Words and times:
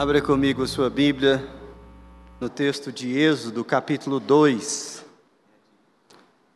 Abra 0.00 0.22
comigo 0.22 0.62
a 0.62 0.66
sua 0.66 0.88
Bíblia 0.88 1.46
no 2.40 2.48
texto 2.48 2.90
de 2.90 3.18
Êxodo, 3.18 3.62
capítulo 3.62 4.18
2. 4.18 5.04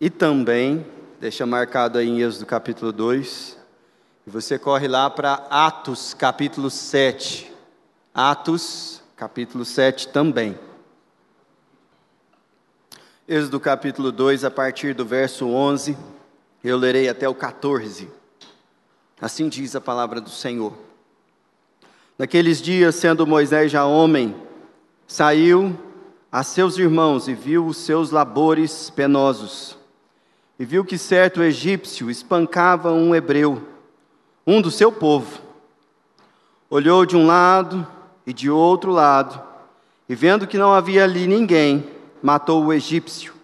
E 0.01 0.09
também, 0.09 0.87
deixa 1.21 1.45
marcado 1.45 1.99
aí 1.99 2.09
em 2.09 2.23
Êxodo, 2.23 2.47
capítulo 2.47 2.91
2. 2.91 3.59
E 4.27 4.31
você 4.31 4.59
corre 4.59 4.89
lá 4.89 5.11
para 5.11 5.47
Atos, 5.51 6.15
capítulo 6.15 6.71
7. 6.71 7.53
Atos, 8.15 9.03
capítulo 9.15 9.67
7 9.67 10.09
também. 10.09 10.59
Êxodo, 13.29 13.61
capítulo 13.61 14.11
2, 14.11 14.43
a 14.43 14.51
partir 14.51 14.95
do 14.95 15.05
verso 15.05 15.47
11. 15.49 15.99
Eu 16.65 16.79
lerei 16.79 17.11
até 17.11 17.29
o 17.29 17.35
14. 17.35 18.11
Assim 19.21 19.51
diz 19.51 19.77
a 19.77 19.83
palavra 19.83 20.19
do 20.19 20.31
Senhor. 20.31 20.94
Naqueles 22.17 22.63
dias, 22.63 22.95
sendo 22.95 23.27
Moisés 23.27 23.73
já 23.73 23.85
homem, 23.85 24.37
saiu 25.05 25.77
a 26.31 26.45
seus 26.45 26.79
irmãos 26.79 27.27
e 27.27 27.35
viu 27.35 27.67
os 27.67 27.77
seus 27.77 28.13
labores 28.13 28.89
penosos. 28.89 29.77
E 30.57 30.65
viu 30.65 30.85
que 30.85 30.97
certo 30.97 31.43
egípcio 31.43 32.09
espancava 32.09 32.93
um 32.93 33.17
hebreu, 33.17 33.67
um 34.47 34.63
do 34.63 34.71
seu 34.71 34.93
povo. 34.93 35.41
Olhou 36.71 37.05
de 37.05 37.17
um 37.17 37.27
lado 37.27 37.85
e 38.25 38.33
de 38.33 38.49
outro 38.49 38.93
lado, 38.93 39.43
e 40.09 40.15
vendo 40.15 40.47
que 40.47 40.57
não 40.57 40.73
havia 40.73 41.03
ali 41.03 41.27
ninguém, 41.27 41.91
matou 42.23 42.65
o 42.65 42.73
egípcio 42.73 43.35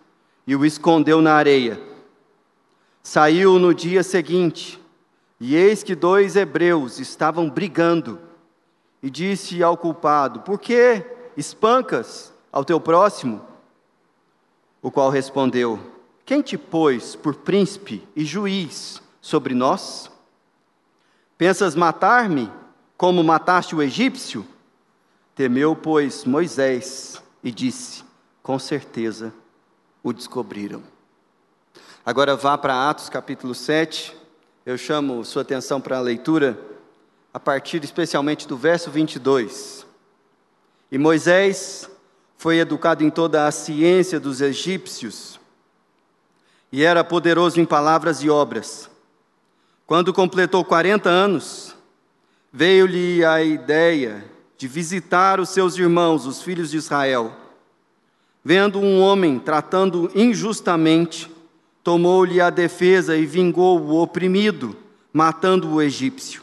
e 0.47 0.55
o 0.55 0.65
escondeu 0.65 1.21
na 1.21 1.35
areia. 1.35 1.81
Saiu 3.03 3.59
no 3.59 3.75
dia 3.75 4.05
seguinte, 4.05 4.81
e 5.41 5.57
eis 5.57 5.83
que 5.83 5.97
dois 5.97 6.37
hebreus 6.37 7.01
estavam 7.01 7.51
brigando 7.51 8.30
e 9.03 9.11
disse 9.11 9.63
ao 9.63 9.77
culpado: 9.77 10.41
Por 10.41 10.59
que 10.59 11.05
espancas 11.37 12.33
ao 12.53 12.65
teu 12.65 12.81
próximo? 12.81 13.45
O 14.83 14.91
qual 14.91 15.11
respondeu: 15.11 15.79
Quem 16.25 16.43
te 16.43 16.57
pôs 16.59 17.17
por 17.17 17.37
príncipe 17.37 18.07
e 18.15 18.25
juiz 18.25 19.03
sobre 19.21 19.55
nós? 19.55 20.11
Pensas 21.37 21.75
matar-me 21.75 22.51
como 22.97 23.25
mataste 23.25 23.75
o 23.75 23.83
egípcio? 23.83 24.47
Temeu, 25.35 25.75
pois, 25.75 26.25
Moisés 26.25 27.23
e 27.43 27.51
disse: 27.51 28.05
Com 28.43 28.59
certeza 28.59 29.33
o 30.03 30.13
descobriram. 30.13 30.83
Agora 32.05 32.35
vá 32.37 32.57
para 32.57 32.89
Atos 32.89 33.09
capítulo 33.09 33.55
7. 33.55 34.17
Eu 34.65 34.77
chamo 34.77 35.25
sua 35.25 35.43
atenção 35.43 35.81
para 35.81 35.97
a 35.97 36.01
leitura 36.01 36.70
a 37.33 37.39
partir 37.39 37.83
especialmente 37.85 38.47
do 38.47 38.57
verso 38.57 38.91
22. 38.91 39.87
E 40.91 40.99
Moisés 40.99 41.89
foi 42.37 42.59
educado 42.59 43.05
em 43.05 43.11
toda 43.11 43.47
a 43.47 43.53
ciência 43.53 44.19
dos 44.19 44.41
egípcios 44.41 45.39
e 46.73 46.85
era 46.85 47.03
poderoso 47.03 47.61
em 47.61 47.65
palavras 47.65 48.23
e 48.23 48.31
obras. 48.31 48.89
Quando 49.87 50.13
completou 50.13 50.65
40 50.65 51.09
anos, 51.09 51.75
veio-lhe 52.53 53.25
a 53.25 53.43
ideia 53.43 54.25
de 54.57 54.69
visitar 54.69 55.41
os 55.41 55.51
seus 55.51 55.77
irmãos, 55.77 56.27
os 56.27 56.43
filhos 56.43 56.71
de 56.71 56.77
Israel. 56.77 57.33
Vendo 58.45 58.79
um 58.79 59.01
homem 59.01 59.39
tratando 59.39 60.11
injustamente, 60.15 61.31
tomou-lhe 61.83 62.41
a 62.41 62.51
defesa 62.51 63.17
e 63.17 63.27
vingou 63.27 63.81
o 63.81 64.01
oprimido, 64.01 64.77
matando 65.13 65.69
o 65.69 65.83
egípcio. 65.83 66.43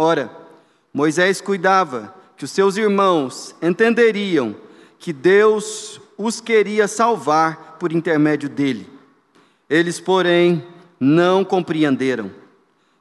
Ora, 0.00 0.30
Moisés 0.94 1.40
cuidava 1.40 2.14
que 2.36 2.44
os 2.44 2.52
seus 2.52 2.76
irmãos 2.76 3.52
entenderiam 3.60 4.54
que 4.96 5.12
Deus 5.12 6.00
os 6.16 6.40
queria 6.40 6.86
salvar 6.86 7.78
por 7.80 7.90
intermédio 7.92 8.48
dele. 8.48 8.88
Eles, 9.68 9.98
porém, 9.98 10.64
não 11.00 11.44
compreenderam. 11.44 12.30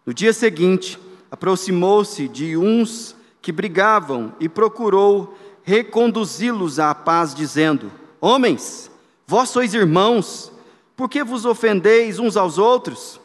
No 0.03 0.12
dia 0.12 0.34
seguinte, 0.34 0.97
aproximou-se 1.30 2.28
de 2.28 2.57
uns 2.57 3.16
que 3.44 3.52
brigavam 3.52 4.34
e 4.40 4.50
procurou 4.50 5.38
reconduzi-los 5.62 6.80
à 6.80 6.96
paz, 6.96 7.36
dizendo: 7.36 7.91
Homens, 8.19 8.90
vós 9.28 9.50
sois 9.50 9.75
irmãos, 9.75 10.52
por 10.96 11.07
que 11.07 11.24
vos 11.24 11.46
ofendeis 11.46 12.18
uns 12.18 12.36
aos 12.36 12.57
outros? 12.57 13.22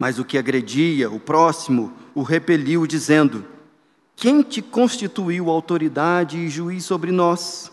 Mas 0.00 0.18
o 0.18 0.24
que 0.24 0.38
agredia 0.38 1.10
o 1.10 1.20
próximo 1.20 1.92
o 2.14 2.22
repeliu, 2.22 2.86
dizendo: 2.86 3.44
Quem 4.16 4.40
te 4.40 4.62
constituiu 4.62 5.50
autoridade 5.50 6.38
e 6.38 6.48
juiz 6.48 6.86
sobre 6.86 7.12
nós? 7.12 7.70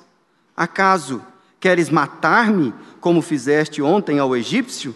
Acaso 0.55 1.23
queres 1.57 1.89
matar-me, 1.89 2.73
como 2.99 3.21
fizeste 3.21 3.81
ontem 3.81 4.19
ao 4.19 4.35
egípcio? 4.35 4.93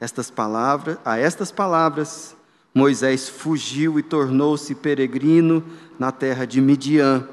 Estas 0.00 0.30
palavras, 0.30 0.96
a 1.04 1.18
estas 1.18 1.52
palavras, 1.52 2.34
Moisés 2.74 3.28
fugiu 3.28 3.98
e 3.98 4.02
tornou-se 4.02 4.74
peregrino 4.74 5.62
na 5.98 6.10
terra 6.10 6.46
de 6.46 6.58
Midian, 6.58 7.28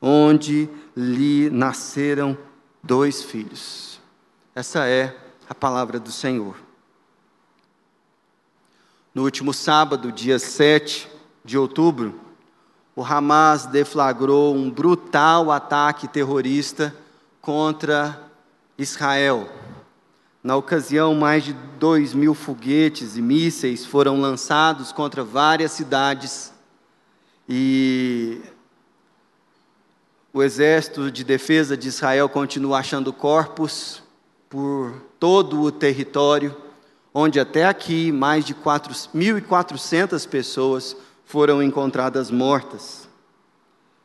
onde 0.00 0.68
lhe 0.96 1.48
nasceram 1.48 2.36
dois 2.82 3.22
filhos. 3.22 4.00
Essa 4.52 4.88
é 4.88 5.16
a 5.48 5.54
palavra 5.54 6.00
do 6.00 6.10
Senhor. 6.10 6.71
No 9.14 9.24
último 9.24 9.52
sábado, 9.52 10.10
dia 10.10 10.38
7 10.38 11.06
de 11.44 11.58
outubro, 11.58 12.18
o 12.96 13.04
Hamas 13.04 13.66
deflagrou 13.66 14.54
um 14.54 14.70
brutal 14.70 15.50
ataque 15.50 16.08
terrorista 16.08 16.96
contra 17.38 18.18
Israel. 18.78 19.50
Na 20.42 20.56
ocasião, 20.56 21.14
mais 21.14 21.44
de 21.44 21.52
2 21.52 22.14
mil 22.14 22.32
foguetes 22.32 23.18
e 23.18 23.20
mísseis 23.20 23.84
foram 23.84 24.18
lançados 24.18 24.92
contra 24.92 25.22
várias 25.22 25.72
cidades 25.72 26.50
e 27.46 28.40
o 30.32 30.42
exército 30.42 31.10
de 31.10 31.22
defesa 31.22 31.76
de 31.76 31.88
Israel 31.88 32.30
continua 32.30 32.78
achando 32.78 33.12
corpos 33.12 34.02
por 34.48 35.02
todo 35.20 35.60
o 35.60 35.70
território 35.70 36.71
onde 37.14 37.38
até 37.38 37.66
aqui 37.66 38.10
mais 38.10 38.44
de 38.44 38.54
1.400 38.54 40.26
pessoas 40.28 40.96
foram 41.24 41.62
encontradas 41.62 42.30
mortas. 42.30 43.08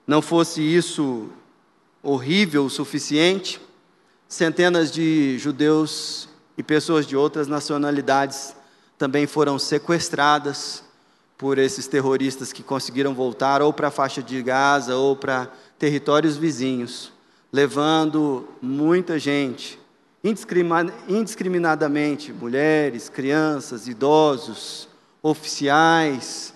Não 0.06 0.22
fosse 0.22 0.62
isso 0.62 1.30
horrível 2.02 2.66
o 2.66 2.70
suficiente, 2.70 3.60
centenas 4.28 4.92
de 4.92 5.38
judeus 5.40 6.30
e 6.58 6.64
pessoas 6.64 7.06
de 7.06 7.16
outras 7.16 7.48
nacionalidades 7.48 8.56
também 8.98 9.28
foram 9.28 9.60
sequestradas 9.60 10.84
por 11.38 11.60
esses 11.60 11.88
terroristas 11.88 12.52
que 12.52 12.64
conseguiram 12.64 13.14
voltar 13.14 13.62
ou 13.62 13.72
para 13.72 13.90
a 13.90 13.92
faixa 13.92 14.24
de 14.24 14.42
Gaza 14.42 14.96
ou 14.96 15.16
para 15.16 15.52
territórios 15.78 16.36
vizinhos, 16.36 17.12
levando 17.52 18.48
muita 18.60 19.20
gente 19.20 19.80
indiscriminadamente 21.08 22.34
mulheres, 22.34 23.08
crianças, 23.10 23.88
idosos, 23.88 24.90
oficiais, 25.22 26.54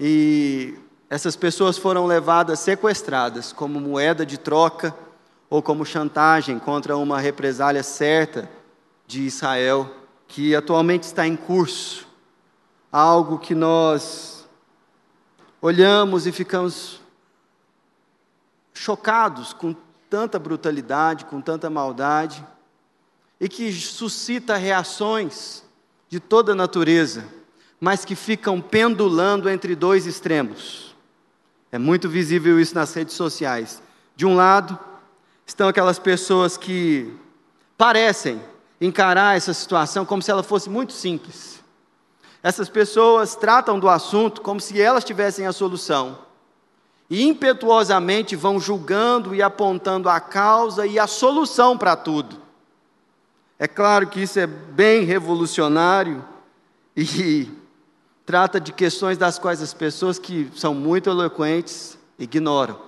e 0.00 0.76
essas 1.08 1.36
pessoas 1.36 1.78
foram 1.78 2.06
levadas 2.06 2.58
sequestradas 2.60 3.52
como 3.52 3.80
moeda 3.80 4.26
de 4.26 4.38
troca 4.38 4.94
ou 5.48 5.62
como 5.62 5.84
chantagem 5.84 6.58
contra 6.58 6.96
uma 6.96 7.20
represália 7.20 7.82
certa 7.82 8.50
de 9.06 9.22
Israel, 9.22 9.88
que 10.26 10.54
atualmente 10.54 11.04
está 11.04 11.26
em 11.26 11.36
curso. 11.36 12.08
Algo 12.90 13.38
que 13.38 13.54
nós 13.54 14.48
olhamos 15.60 16.26
e 16.26 16.32
ficamos 16.32 17.00
chocados 18.72 19.52
com 19.52 19.74
tanta 20.10 20.38
brutalidade, 20.38 21.24
com 21.26 21.40
tanta 21.40 21.70
maldade 21.70 22.44
e 23.44 23.48
que 23.48 23.70
suscita 23.74 24.56
reações 24.56 25.62
de 26.08 26.18
toda 26.18 26.54
natureza, 26.54 27.26
mas 27.78 28.02
que 28.02 28.14
ficam 28.14 28.58
pendulando 28.58 29.50
entre 29.50 29.76
dois 29.76 30.06
extremos. 30.06 30.96
É 31.70 31.78
muito 31.78 32.08
visível 32.08 32.58
isso 32.58 32.74
nas 32.74 32.94
redes 32.94 33.14
sociais. 33.14 33.82
De 34.16 34.24
um 34.24 34.34
lado, 34.34 34.78
estão 35.44 35.68
aquelas 35.68 35.98
pessoas 35.98 36.56
que 36.56 37.12
parecem 37.76 38.40
encarar 38.80 39.36
essa 39.36 39.52
situação 39.52 40.06
como 40.06 40.22
se 40.22 40.30
ela 40.30 40.42
fosse 40.42 40.70
muito 40.70 40.94
simples. 40.94 41.62
Essas 42.42 42.70
pessoas 42.70 43.36
tratam 43.36 43.78
do 43.78 43.90
assunto 43.90 44.40
como 44.40 44.58
se 44.58 44.80
elas 44.80 45.04
tivessem 45.04 45.46
a 45.46 45.52
solução. 45.52 46.16
E 47.10 47.22
impetuosamente 47.24 48.36
vão 48.36 48.58
julgando 48.58 49.34
e 49.34 49.42
apontando 49.42 50.08
a 50.08 50.18
causa 50.18 50.86
e 50.86 50.98
a 50.98 51.06
solução 51.06 51.76
para 51.76 51.94
tudo. 51.94 52.43
É 53.58 53.68
claro 53.68 54.08
que 54.08 54.20
isso 54.20 54.38
é 54.38 54.46
bem 54.46 55.04
revolucionário 55.04 56.24
e 56.96 57.48
trata 58.26 58.60
de 58.60 58.72
questões 58.72 59.16
das 59.16 59.38
quais 59.38 59.62
as 59.62 59.72
pessoas 59.72 60.18
que 60.18 60.50
são 60.56 60.74
muito 60.74 61.08
eloquentes 61.08 61.98
ignoram. 62.18 62.80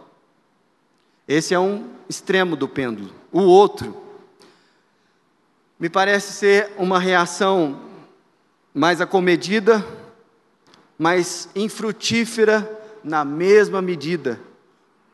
Esse 1.28 1.54
é 1.54 1.58
um 1.58 1.88
extremo 2.08 2.56
do 2.56 2.68
pêndulo. 2.68 3.12
O 3.32 3.40
outro 3.40 3.96
me 5.78 5.88
parece 5.88 6.32
ser 6.32 6.72
uma 6.78 6.98
reação 6.98 7.80
mais 8.72 9.00
acomedida, 9.00 9.84
mas 10.98 11.48
infrutífera 11.54 12.70
na 13.04 13.24
mesma 13.24 13.82
medida, 13.82 14.40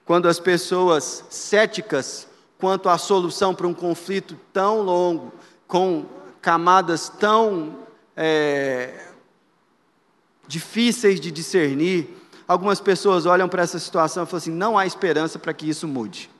quando 0.05 0.29
as 0.29 0.39
pessoas 0.41 1.25
céticas 1.31 2.29
quanto 2.63 2.89
à 2.89 2.97
solução 2.97 3.53
para 3.53 3.67
um 3.67 3.75
conflito 3.75 4.39
tão 4.53 4.83
longo, 4.83 5.33
com 5.67 6.07
camadas 6.41 7.09
tão 7.09 7.77
é, 8.17 9.09
difíceis 10.47 11.21
de 11.21 11.33
discernir, 11.33 12.17
algumas 12.47 12.81
pessoas 12.81 13.27
olham 13.27 13.49
para 13.49 13.65
essa 13.65 13.81
situação 13.81 14.23
e 14.23 14.27
falam 14.27 14.39
assim: 14.39 14.53
não 14.53 14.79
há 14.79 14.87
esperança 14.87 15.41
para 15.41 15.53
que 15.53 15.69
isso 15.69 15.89
mude. 15.89 16.31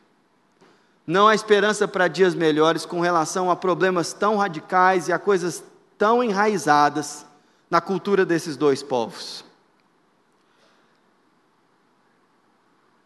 Não 1.05 1.27
há 1.27 1.35
esperança 1.35 1.89
para 1.89 2.07
dias 2.07 2.37
melhores 2.37 2.87
com 2.87 3.01
relação 3.01 3.51
a 3.51 3.57
problemas 3.57 4.13
tão 4.13 4.37
radicais 4.37 5.09
e 5.09 5.13
a 5.13 5.19
coisas 5.19 5.65
tão 5.99 6.23
enraizadas 6.23 7.27
na 7.69 7.81
cultura 7.81 8.25
desses 8.25 8.57
dois 8.57 8.81
povos. 8.81 9.45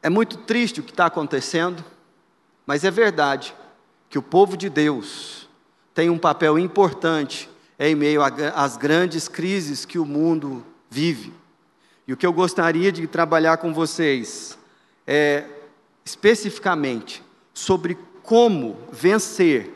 É 0.03 0.11
muito 0.11 0.37
triste 0.37 0.81
o 0.81 0.83
que 0.83 0.91
está 0.91 1.07
acontecendo, 1.07 1.83
mas 2.67 2.85
é 2.85 2.91
verdade 2.91 3.55
que 4.11 4.19
o 4.19 4.23
povo 4.23 4.57
de 4.57 4.69
Deus 4.69 5.49
tem 5.95 6.11
um 6.11 6.19
papel 6.19 6.59
importante 6.59 7.49
em 7.79 7.95
meio 7.95 8.21
às 8.55 8.77
grandes 8.77 9.29
crises 9.29 9.85
que 9.85 9.99
o 9.99 10.05
mundo 10.05 10.67
vive. 10.91 11.33
E 12.07 12.13
o 12.13 12.17
que 12.17 12.27
eu 12.27 12.33
gostaria 12.33 12.91
de 12.91 13.07
trabalhar 13.07 13.59
com 13.59 13.73
vocês 13.73 14.59
é 15.07 15.45
especificamente 16.05 17.23
sobre 17.55 17.97
como 18.23 18.77
vencer 18.93 19.73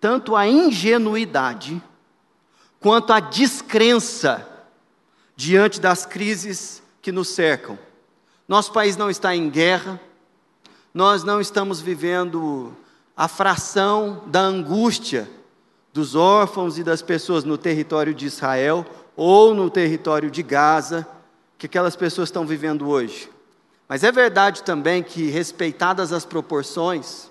tanto 0.00 0.36
a 0.36 0.46
ingenuidade 0.46 1.82
quanto 2.78 3.12
a 3.12 3.20
descrença 3.20 4.46
diante 5.34 5.80
das 5.80 6.06
crises 6.06 6.82
que 7.02 7.10
nos 7.10 7.28
cercam. 7.28 7.78
Nosso 8.46 8.72
país 8.72 8.96
não 8.96 9.10
está 9.10 9.34
em 9.34 9.50
guerra, 9.50 10.00
nós 10.96 11.22
não 11.22 11.42
estamos 11.42 11.78
vivendo 11.78 12.74
a 13.14 13.28
fração 13.28 14.22
da 14.28 14.40
angústia 14.40 15.28
dos 15.92 16.14
órfãos 16.14 16.78
e 16.78 16.82
das 16.82 17.02
pessoas 17.02 17.44
no 17.44 17.58
território 17.58 18.14
de 18.14 18.24
Israel 18.24 18.86
ou 19.14 19.54
no 19.54 19.68
território 19.68 20.30
de 20.30 20.42
Gaza, 20.42 21.06
que 21.58 21.66
aquelas 21.66 21.94
pessoas 21.94 22.30
estão 22.30 22.46
vivendo 22.46 22.88
hoje. 22.88 23.28
Mas 23.86 24.04
é 24.04 24.10
verdade 24.10 24.62
também 24.62 25.02
que, 25.02 25.28
respeitadas 25.28 26.14
as 26.14 26.24
proporções, 26.24 27.30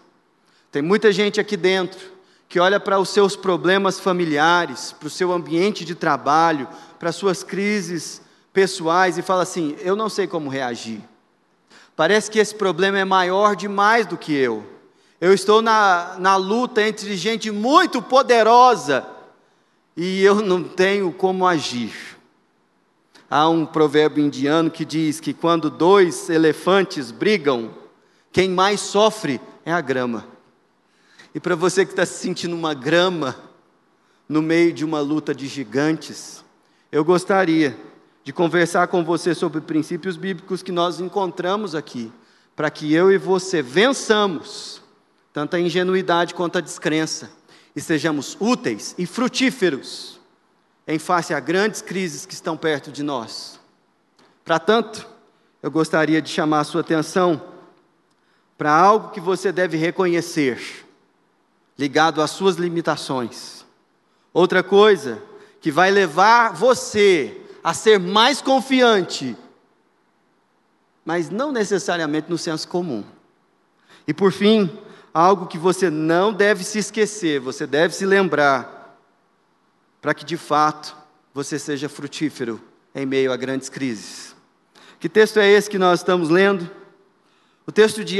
tem 0.71 0.83
muita 0.83 1.11
gente 1.11 1.39
aqui 1.39 1.57
dentro 1.57 2.11
que 2.47 2.59
olha 2.59 2.79
para 2.79 2.99
os 2.99 3.09
seus 3.09 3.35
problemas 3.35 3.99
familiares, 3.99 4.91
para 4.91 5.07
o 5.07 5.09
seu 5.09 5.31
ambiente 5.31 5.83
de 5.83 5.95
trabalho, 5.95 6.67
para 6.99 7.09
as 7.09 7.15
suas 7.15 7.41
crises 7.41 8.21
pessoais 8.53 9.17
e 9.17 9.23
fala 9.23 9.41
assim: 9.41 9.75
eu 9.79 9.95
não 9.95 10.07
sei 10.07 10.27
como 10.27 10.51
reagir. 10.51 11.01
Parece 11.95 12.29
que 12.29 12.39
esse 12.39 12.53
problema 12.53 12.99
é 12.99 13.05
maior 13.05 13.55
demais 13.55 14.05
do 14.05 14.17
que 14.17 14.33
eu. 14.33 14.65
Eu 15.19 15.33
estou 15.33 15.61
na, 15.61 16.17
na 16.19 16.35
luta 16.35 16.81
entre 16.81 17.15
gente 17.15 17.49
muito 17.51 18.01
poderosa 18.01 19.05
e 19.95 20.21
eu 20.21 20.35
não 20.35 20.61
tenho 20.61 21.11
como 21.11 21.47
agir. 21.47 21.93
Há 23.29 23.47
um 23.49 23.65
provérbio 23.65 24.23
indiano 24.23 24.69
que 24.69 24.83
diz 24.83 25.19
que 25.19 25.33
quando 25.33 25.69
dois 25.69 26.29
elefantes 26.29 27.11
brigam, 27.11 27.73
quem 28.31 28.49
mais 28.49 28.81
sofre 28.81 29.39
é 29.65 29.71
a 29.71 29.81
grama. 29.81 30.27
E 31.33 31.39
para 31.39 31.55
você 31.55 31.85
que 31.85 31.91
está 31.91 32.05
se 32.05 32.21
sentindo 32.21 32.55
uma 32.55 32.73
grama 32.73 33.35
no 34.27 34.41
meio 34.41 34.73
de 34.73 34.83
uma 34.83 34.99
luta 34.99 35.33
de 35.33 35.47
gigantes, 35.47 36.43
eu 36.91 37.03
gostaria 37.03 37.77
de 38.25 38.33
conversar 38.33 38.87
com 38.87 39.05
você 39.05 39.35
sobre 39.35 39.61
princípios 39.61 40.17
bíblicos 40.17 40.63
que 40.63 40.71
nós 40.71 40.99
encontramos 40.99 41.75
aqui, 41.75 42.11
para 42.55 42.71
que 42.71 42.91
eu 42.91 43.11
e 43.11 43.19
você 43.19 43.61
vençamos 43.61 44.81
tanto 45.31 45.55
a 45.55 45.59
ingenuidade 45.59 46.33
quanto 46.33 46.57
a 46.57 46.61
descrença 46.61 47.29
e 47.75 47.79
sejamos 47.79 48.35
úteis 48.39 48.95
e 48.97 49.05
frutíferos 49.05 50.19
em 50.87 50.97
face 50.97 51.35
a 51.35 51.39
grandes 51.39 51.83
crises 51.83 52.25
que 52.25 52.33
estão 52.33 52.57
perto 52.57 52.91
de 52.91 53.03
nós. 53.03 53.59
Para 54.43 54.57
tanto, 54.57 55.07
eu 55.61 55.69
gostaria 55.69 56.19
de 56.19 56.29
chamar 56.29 56.61
a 56.61 56.63
sua 56.63 56.81
atenção 56.81 57.39
para 58.57 58.75
algo 58.75 59.11
que 59.11 59.19
você 59.19 59.51
deve 59.51 59.77
reconhecer, 59.77 60.83
ligado 61.77 62.23
às 62.23 62.31
suas 62.31 62.55
limitações. 62.55 63.63
Outra 64.33 64.63
coisa 64.63 65.21
que 65.61 65.69
vai 65.69 65.91
levar 65.91 66.53
você 66.53 67.44
a 67.65 67.73
ser 67.73 67.99
mais 67.99 68.43
confiante, 68.43 69.35
mas 71.03 71.31
não 71.31 71.51
necessariamente 71.51 72.29
no 72.29 72.37
senso 72.37 72.67
comum. 72.67 73.03
E 74.07 74.13
por 74.13 74.31
fim, 74.31 74.69
algo 75.11 75.47
que 75.47 75.57
você 75.57 75.89
não 75.89 76.31
deve 76.31 76.63
se 76.63 76.77
esquecer, 76.77 77.39
você 77.39 77.65
deve 77.65 77.95
se 77.95 78.05
lembrar 78.05 78.95
para 79.99 80.13
que 80.13 80.23
de 80.23 80.37
fato 80.37 80.95
você 81.33 81.57
seja 81.57 81.89
frutífero 81.89 82.61
em 82.93 83.03
meio 83.03 83.33
a 83.33 83.35
grandes 83.35 83.67
crises. 83.67 84.35
Que 84.99 85.09
texto 85.09 85.39
é 85.39 85.49
esse 85.49 85.67
que 85.67 85.79
nós 85.79 86.01
estamos 86.01 86.29
lendo? 86.29 86.69
O 87.65 87.71
texto 87.71 88.05
de 88.05 88.19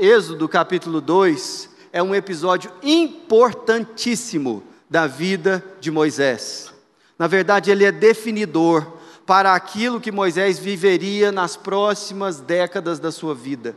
Êxodo, 0.00 0.48
capítulo 0.48 1.00
2, 1.00 1.70
é 1.92 2.02
um 2.02 2.12
episódio 2.12 2.72
importantíssimo 2.82 4.64
da 4.90 5.06
vida 5.06 5.64
de 5.78 5.92
Moisés. 5.92 6.79
Na 7.20 7.26
verdade, 7.26 7.70
ele 7.70 7.84
é 7.84 7.92
definidor 7.92 8.94
para 9.26 9.54
aquilo 9.54 10.00
que 10.00 10.10
Moisés 10.10 10.58
viveria 10.58 11.30
nas 11.30 11.54
próximas 11.54 12.40
décadas 12.40 12.98
da 12.98 13.12
sua 13.12 13.34
vida. 13.34 13.76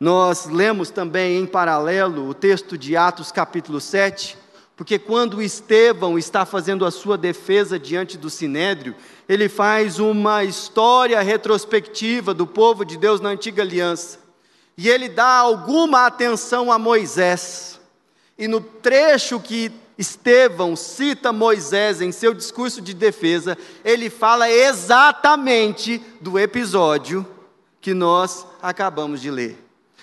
Nós 0.00 0.46
lemos 0.46 0.90
também 0.90 1.38
em 1.38 1.46
paralelo 1.46 2.28
o 2.28 2.34
texto 2.34 2.76
de 2.76 2.96
Atos, 2.96 3.30
capítulo 3.30 3.80
7, 3.80 4.36
porque 4.74 4.98
quando 4.98 5.40
Estevão 5.40 6.18
está 6.18 6.44
fazendo 6.44 6.84
a 6.84 6.90
sua 6.90 7.16
defesa 7.16 7.78
diante 7.78 8.18
do 8.18 8.28
sinédrio, 8.28 8.96
ele 9.28 9.48
faz 9.48 10.00
uma 10.00 10.42
história 10.42 11.22
retrospectiva 11.22 12.34
do 12.34 12.44
povo 12.44 12.84
de 12.84 12.98
Deus 12.98 13.20
na 13.20 13.28
antiga 13.28 13.62
aliança. 13.62 14.18
E 14.76 14.88
ele 14.88 15.08
dá 15.08 15.36
alguma 15.36 16.06
atenção 16.06 16.72
a 16.72 16.76
Moisés. 16.76 17.80
E 18.36 18.48
no 18.48 18.60
trecho 18.60 19.38
que 19.38 19.70
Estevão 20.02 20.74
cita 20.74 21.32
Moisés 21.32 22.00
em 22.00 22.10
seu 22.10 22.34
discurso 22.34 22.80
de 22.80 22.92
defesa, 22.92 23.56
ele 23.84 24.10
fala 24.10 24.50
exatamente 24.50 26.02
do 26.20 26.38
episódio 26.38 27.24
que 27.80 27.94
nós 27.94 28.44
acabamos 28.60 29.20
de 29.20 29.30
ler. 29.30 29.58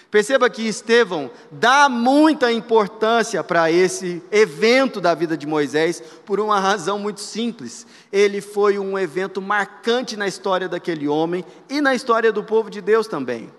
Perceba 0.09 0.49
que 0.49 0.67
Estevão 0.67 1.29
dá 1.51 1.87
muita 1.89 2.51
importância 2.51 3.43
para 3.43 3.69
esse 3.69 4.23
evento 4.31 5.01
da 5.01 5.13
vida 5.13 5.37
de 5.37 5.45
Moisés 5.45 6.01
por 6.25 6.39
uma 6.39 6.59
razão 6.59 6.97
muito 6.97 7.19
simples. 7.19 7.85
Ele 8.11 8.41
foi 8.41 8.79
um 8.79 8.97
evento 8.97 9.41
marcante 9.41 10.15
na 10.15 10.27
história 10.27 10.67
daquele 10.67 11.07
homem 11.07 11.45
e 11.69 11.79
na 11.81 11.93
história 11.93 12.31
do 12.31 12.43
povo 12.43 12.69
de 12.71 12.81
Deus 12.81 13.05
também. 13.05 13.51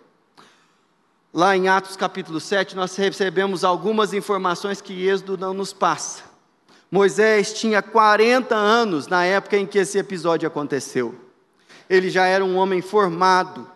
Lá 1.32 1.54
em 1.56 1.68
Atos 1.68 1.96
capítulo 1.96 2.40
7, 2.40 2.74
nós 2.74 2.96
recebemos 2.96 3.62
algumas 3.62 4.12
informações 4.12 4.80
que 4.80 5.06
Êxodo 5.06 5.38
não 5.38 5.54
nos 5.54 5.72
passa. 5.72 6.29
Moisés 6.90 7.52
tinha 7.52 7.80
40 7.80 8.54
anos 8.54 9.06
na 9.06 9.24
época 9.24 9.56
em 9.56 9.64
que 9.64 9.78
esse 9.78 9.96
episódio 9.96 10.48
aconteceu. 10.48 11.14
Ele 11.88 12.10
já 12.10 12.26
era 12.26 12.44
um 12.44 12.56
homem 12.56 12.82
formado, 12.82 13.70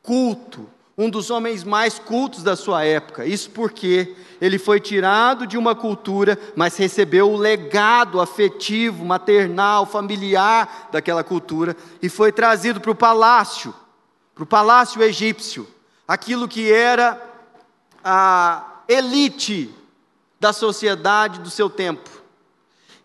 culto, 0.00 0.68
um 0.96 1.10
dos 1.10 1.30
homens 1.30 1.64
mais 1.64 1.98
cultos 1.98 2.44
da 2.44 2.54
sua 2.54 2.84
época. 2.84 3.24
Isso 3.24 3.50
porque 3.50 4.14
ele 4.40 4.58
foi 4.58 4.78
tirado 4.78 5.46
de 5.46 5.58
uma 5.58 5.74
cultura, 5.74 6.38
mas 6.54 6.76
recebeu 6.76 7.32
o 7.32 7.36
legado 7.36 8.20
afetivo, 8.20 9.04
maternal, 9.04 9.84
familiar 9.84 10.88
daquela 10.92 11.24
cultura 11.24 11.76
e 12.00 12.08
foi 12.08 12.30
trazido 12.30 12.80
para 12.80 12.90
o 12.90 12.94
palácio, 12.94 13.74
para 14.34 14.44
o 14.44 14.46
palácio 14.46 15.02
egípcio, 15.02 15.66
aquilo 16.06 16.46
que 16.46 16.70
era 16.72 17.20
a 18.04 18.82
elite 18.86 19.74
da 20.38 20.52
sociedade 20.52 21.40
do 21.40 21.50
seu 21.50 21.68
tempo. 21.70 22.21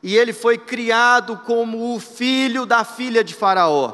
E 0.08 0.16
ele 0.16 0.32
foi 0.32 0.58
criado 0.58 1.42
como 1.46 1.94
o 1.94 2.00
filho 2.00 2.66
da 2.66 2.86
filha 2.86 3.22
de 3.26 3.34
Faraó 3.34 3.92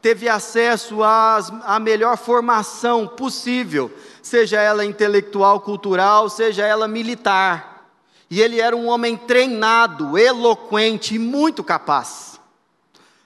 teve 0.00 0.28
acesso 0.28 1.02
à 1.02 1.80
melhor 1.82 2.16
formação 2.16 3.08
possível, 3.08 3.92
seja 4.22 4.60
ela 4.60 4.84
intelectual, 4.84 5.58
cultural, 5.60 6.28
seja 6.28 6.64
ela 6.64 6.86
militar. 6.86 7.88
E 8.30 8.40
ele 8.40 8.60
era 8.60 8.76
um 8.76 8.86
homem 8.86 9.16
treinado, 9.16 10.16
eloquente 10.16 11.16
e 11.16 11.18
muito 11.18 11.64
capaz. 11.64 12.40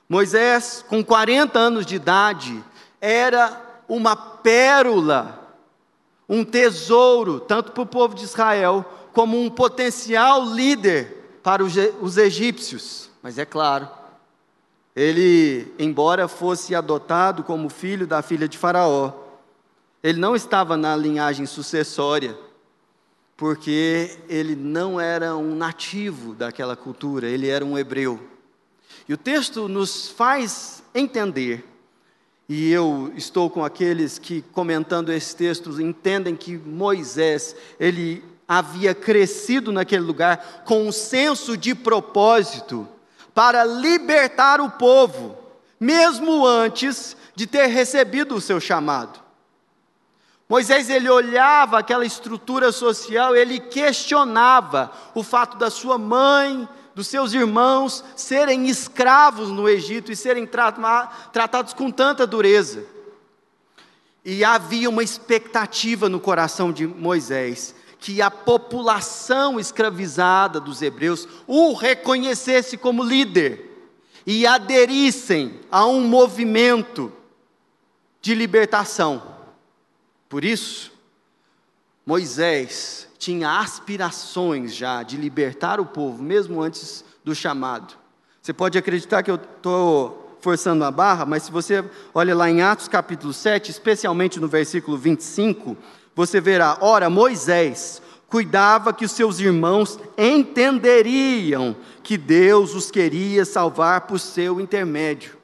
Moisés, 0.08 0.82
com 0.88 1.04
40 1.04 1.58
anos 1.58 1.84
de 1.84 1.96
idade, 1.96 2.64
era 2.98 3.60
uma 3.86 4.16
pérola, 4.16 5.54
um 6.26 6.42
tesouro, 6.42 7.40
tanto 7.40 7.72
para 7.72 7.82
o 7.82 7.86
povo 7.86 8.14
de 8.14 8.24
Israel, 8.24 8.90
como 9.12 9.38
um 9.38 9.50
potencial 9.50 10.46
líder 10.46 11.20
para 11.42 11.62
os 11.64 12.16
egípcios. 12.16 13.10
Mas 13.22 13.38
é 13.38 13.44
claro, 13.44 13.88
ele, 14.94 15.72
embora 15.78 16.28
fosse 16.28 16.74
adotado 16.74 17.42
como 17.42 17.68
filho 17.68 18.06
da 18.06 18.22
filha 18.22 18.48
de 18.48 18.58
Faraó, 18.58 19.12
ele 20.02 20.18
não 20.18 20.34
estava 20.34 20.76
na 20.76 20.94
linhagem 20.96 21.46
sucessória, 21.46 22.36
porque 23.36 24.18
ele 24.28 24.54
não 24.54 25.00
era 25.00 25.36
um 25.36 25.54
nativo 25.54 26.34
daquela 26.34 26.76
cultura, 26.76 27.26
ele 27.26 27.48
era 27.48 27.64
um 27.64 27.78
hebreu. 27.78 28.20
E 29.08 29.14
o 29.14 29.16
texto 29.16 29.68
nos 29.68 30.08
faz 30.08 30.82
entender, 30.94 31.64
e 32.48 32.70
eu 32.70 33.12
estou 33.16 33.48
com 33.48 33.64
aqueles 33.64 34.18
que, 34.18 34.42
comentando 34.52 35.10
esse 35.10 35.34
texto, 35.34 35.80
entendem 35.80 36.36
que 36.36 36.58
Moisés, 36.58 37.56
ele 37.80 38.22
havia 38.46 38.94
crescido 38.94 39.72
naquele 39.72 40.02
lugar 40.02 40.62
com 40.64 40.86
um 40.86 40.92
senso 40.92 41.56
de 41.56 41.74
propósito 41.74 42.88
para 43.34 43.64
libertar 43.64 44.60
o 44.60 44.70
povo, 44.70 45.38
mesmo 45.80 46.46
antes 46.46 47.16
de 47.34 47.46
ter 47.46 47.66
recebido 47.66 48.34
o 48.34 48.40
seu 48.40 48.60
chamado. 48.60 49.20
Moisés 50.48 50.90
ele 50.90 51.08
olhava 51.08 51.78
aquela 51.78 52.04
estrutura 52.04 52.70
social, 52.72 53.34
ele 53.34 53.58
questionava 53.58 54.92
o 55.14 55.22
fato 55.22 55.56
da 55.56 55.70
sua 55.70 55.96
mãe, 55.96 56.68
dos 56.94 57.06
seus 57.06 57.32
irmãos 57.32 58.04
serem 58.14 58.68
escravos 58.68 59.48
no 59.48 59.66
Egito 59.66 60.12
e 60.12 60.16
serem 60.16 60.46
tratados 60.46 61.72
com 61.72 61.90
tanta 61.90 62.26
dureza. 62.26 62.84
E 64.22 64.44
havia 64.44 64.90
uma 64.90 65.02
expectativa 65.02 66.08
no 66.08 66.20
coração 66.20 66.70
de 66.70 66.86
Moisés 66.86 67.74
que 68.02 68.20
a 68.20 68.32
população 68.32 69.60
escravizada 69.60 70.58
dos 70.58 70.82
hebreus 70.82 71.28
o 71.46 71.72
reconhecesse 71.72 72.76
como 72.76 73.04
líder 73.04 73.88
e 74.26 74.44
aderissem 74.44 75.60
a 75.70 75.86
um 75.86 76.00
movimento 76.00 77.12
de 78.20 78.34
libertação. 78.34 79.22
Por 80.28 80.44
isso, 80.44 80.90
Moisés 82.04 83.06
tinha 83.20 83.60
aspirações 83.60 84.74
já 84.74 85.04
de 85.04 85.16
libertar 85.16 85.78
o 85.78 85.86
povo, 85.86 86.20
mesmo 86.24 86.60
antes 86.60 87.04
do 87.22 87.36
chamado. 87.36 87.94
Você 88.42 88.52
pode 88.52 88.76
acreditar 88.76 89.22
que 89.22 89.30
eu 89.30 89.36
estou 89.36 90.36
forçando 90.40 90.82
a 90.82 90.90
barra, 90.90 91.24
mas 91.24 91.44
se 91.44 91.52
você 91.52 91.84
olha 92.12 92.34
lá 92.34 92.50
em 92.50 92.62
Atos 92.62 92.88
capítulo 92.88 93.32
7, 93.32 93.70
especialmente 93.70 94.40
no 94.40 94.48
versículo 94.48 94.98
25, 94.98 95.76
você 96.14 96.40
verá: 96.40 96.78
ora, 96.80 97.08
Moisés 97.08 98.02
cuidava 98.28 98.94
que 98.94 99.04
os 99.04 99.12
seus 99.12 99.40
irmãos 99.40 99.98
entenderiam 100.16 101.76
que 102.02 102.16
Deus 102.16 102.74
os 102.74 102.90
queria 102.90 103.44
salvar 103.44 104.02
por 104.02 104.18
seu 104.18 104.58
intermédio. 104.60 105.36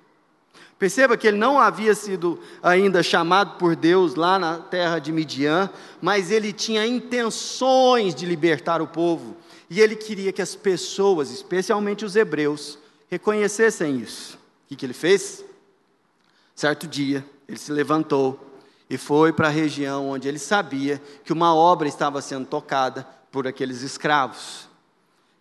Perceba 0.79 1.17
que 1.17 1.27
ele 1.27 1.37
não 1.37 1.59
havia 1.59 1.95
sido 1.95 2.41
ainda 2.63 3.03
chamado 3.03 3.59
por 3.59 3.75
Deus 3.75 4.15
lá 4.15 4.39
na 4.39 4.59
terra 4.59 5.01
de 5.01 5.11
Midian, 5.11 5.69
mas 6.01 6.31
ele 6.31 6.53
tinha 6.53 6.87
intenções 6.87 8.15
de 8.15 8.25
libertar 8.25 8.81
o 8.81 8.87
povo. 8.87 9.37
E 9.69 9.81
ele 9.81 9.97
queria 9.97 10.33
que 10.33 10.41
as 10.41 10.55
pessoas, 10.55 11.31
especialmente 11.31 12.05
os 12.05 12.15
hebreus, 12.17 12.79
reconhecessem 13.11 13.99
isso. 13.99 14.37
O 14.37 14.69
que, 14.69 14.77
que 14.77 14.87
ele 14.87 14.95
fez? 14.95 15.45
Certo 16.55 16.87
dia, 16.87 17.25
ele 17.49 17.59
se 17.59 17.73
levantou 17.73 18.48
e 18.91 18.97
foi 18.97 19.33
para 19.33 19.49
a 19.49 19.51
região 19.51 20.09
onde 20.09 20.29
ele 20.29 20.39
sabia 20.39 21.01
que 21.25 21.33
uma 21.33 21.55
obra 21.55 21.87
estava 21.87 22.23
sendo 22.23 22.47
tocada 22.47 23.07
por 23.31 23.47
aqueles 23.47 23.83
escravos. 23.83 24.69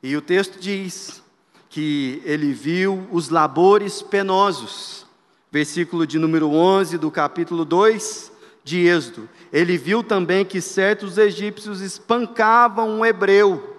E 0.04 0.16
o 0.16 0.22
texto 0.22 0.60
diz 0.60 1.24
que 1.70 2.22
ele 2.25 2.54
viu 2.54 3.08
os 3.12 3.30
labores 3.30 4.01
penosos. 4.01 5.06
Versículo 5.50 6.06
de 6.06 6.20
número 6.20 6.50
11 6.50 6.98
do 6.98 7.10
capítulo 7.10 7.63
2 7.63 8.32
de 8.63 8.86
Êxodo. 8.86 9.30
Ele 9.51 9.77
viu 9.77 10.04
também 10.04 10.44
que 10.44 10.60
certos 10.60 11.18
egípcios 11.18 11.80
espancavam 11.80 13.00
um 13.00 13.06
hebreu. 13.06 13.77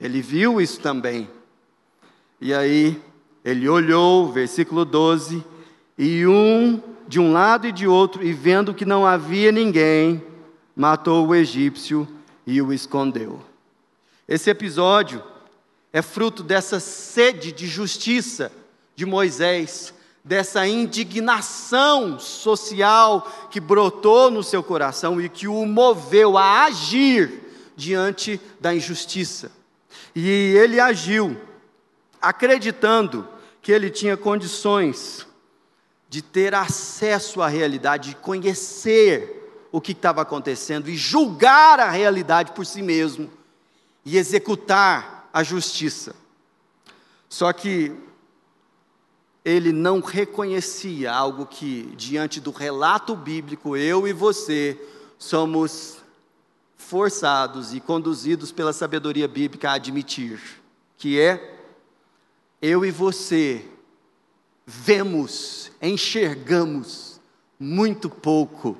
Ele 0.00 0.22
viu 0.22 0.60
isso 0.60 0.80
também. 0.80 1.28
E 2.40 2.52
aí, 2.52 3.00
ele 3.44 3.68
olhou, 3.68 4.32
versículo 4.32 4.84
12, 4.84 5.44
e 5.98 6.26
um 6.26 6.80
de 7.12 7.20
um 7.20 7.30
lado 7.30 7.68
e 7.68 7.72
de 7.72 7.86
outro, 7.86 8.24
e 8.24 8.32
vendo 8.32 8.72
que 8.72 8.86
não 8.86 9.06
havia 9.06 9.52
ninguém, 9.52 10.24
matou 10.74 11.26
o 11.26 11.34
egípcio 11.34 12.08
e 12.46 12.62
o 12.62 12.72
escondeu. 12.72 13.38
Esse 14.26 14.48
episódio 14.48 15.22
é 15.92 16.00
fruto 16.00 16.42
dessa 16.42 16.80
sede 16.80 17.52
de 17.52 17.66
justiça 17.66 18.50
de 18.96 19.04
Moisés, 19.04 19.92
dessa 20.24 20.66
indignação 20.66 22.18
social 22.18 23.30
que 23.50 23.60
brotou 23.60 24.30
no 24.30 24.42
seu 24.42 24.62
coração 24.62 25.20
e 25.20 25.28
que 25.28 25.46
o 25.46 25.66
moveu 25.66 26.38
a 26.38 26.64
agir 26.64 27.42
diante 27.76 28.40
da 28.58 28.74
injustiça. 28.74 29.52
E 30.16 30.26
ele 30.30 30.80
agiu 30.80 31.36
acreditando 32.22 33.28
que 33.60 33.70
ele 33.70 33.90
tinha 33.90 34.16
condições 34.16 35.30
de 36.12 36.20
ter 36.20 36.54
acesso 36.54 37.40
à 37.40 37.48
realidade, 37.48 38.10
de 38.10 38.16
conhecer 38.16 39.66
o 39.72 39.80
que 39.80 39.92
estava 39.92 40.20
acontecendo 40.20 40.90
e 40.90 40.94
julgar 40.94 41.80
a 41.80 41.88
realidade 41.88 42.52
por 42.52 42.66
si 42.66 42.82
mesmo 42.82 43.30
e 44.04 44.18
executar 44.18 45.30
a 45.32 45.42
justiça. 45.42 46.14
Só 47.30 47.50
que 47.50 47.96
ele 49.42 49.72
não 49.72 50.00
reconhecia 50.00 51.10
algo 51.10 51.46
que, 51.46 51.84
diante 51.96 52.42
do 52.42 52.50
relato 52.50 53.16
bíblico, 53.16 53.74
eu 53.74 54.06
e 54.06 54.12
você 54.12 54.78
somos 55.18 55.96
forçados 56.76 57.72
e 57.72 57.80
conduzidos 57.80 58.52
pela 58.52 58.74
sabedoria 58.74 59.26
bíblica 59.26 59.70
a 59.70 59.74
admitir, 59.76 60.38
que 60.98 61.18
é 61.18 61.58
eu 62.60 62.84
e 62.84 62.90
você 62.90 63.71
vemos, 64.66 65.70
enxergamos 65.80 67.20
muito 67.58 68.08
pouco 68.08 68.76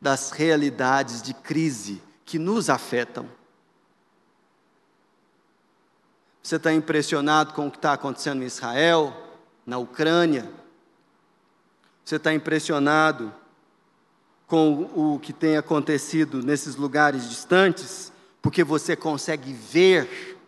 das 0.00 0.30
realidades 0.30 1.22
de 1.22 1.34
crise 1.34 2.02
que 2.24 2.38
nos 2.38 2.70
afetam. 2.70 3.28
Você 6.42 6.56
está 6.56 6.72
impressionado 6.72 7.52
com 7.52 7.66
o 7.66 7.70
que 7.70 7.76
está 7.76 7.92
acontecendo 7.92 8.42
em 8.42 8.46
Israel, 8.46 9.14
na 9.66 9.78
Ucrânia? 9.78 10.50
Você 12.04 12.16
está 12.16 12.32
impressionado 12.32 13.32
com 14.46 14.90
o 14.94 15.18
que 15.20 15.32
tem 15.32 15.56
acontecido 15.56 16.42
nesses 16.42 16.76
lugares 16.76 17.28
distantes? 17.28 18.12
Porque 18.42 18.64
você 18.64 18.96
consegue 18.96 19.52
ver 19.52 20.38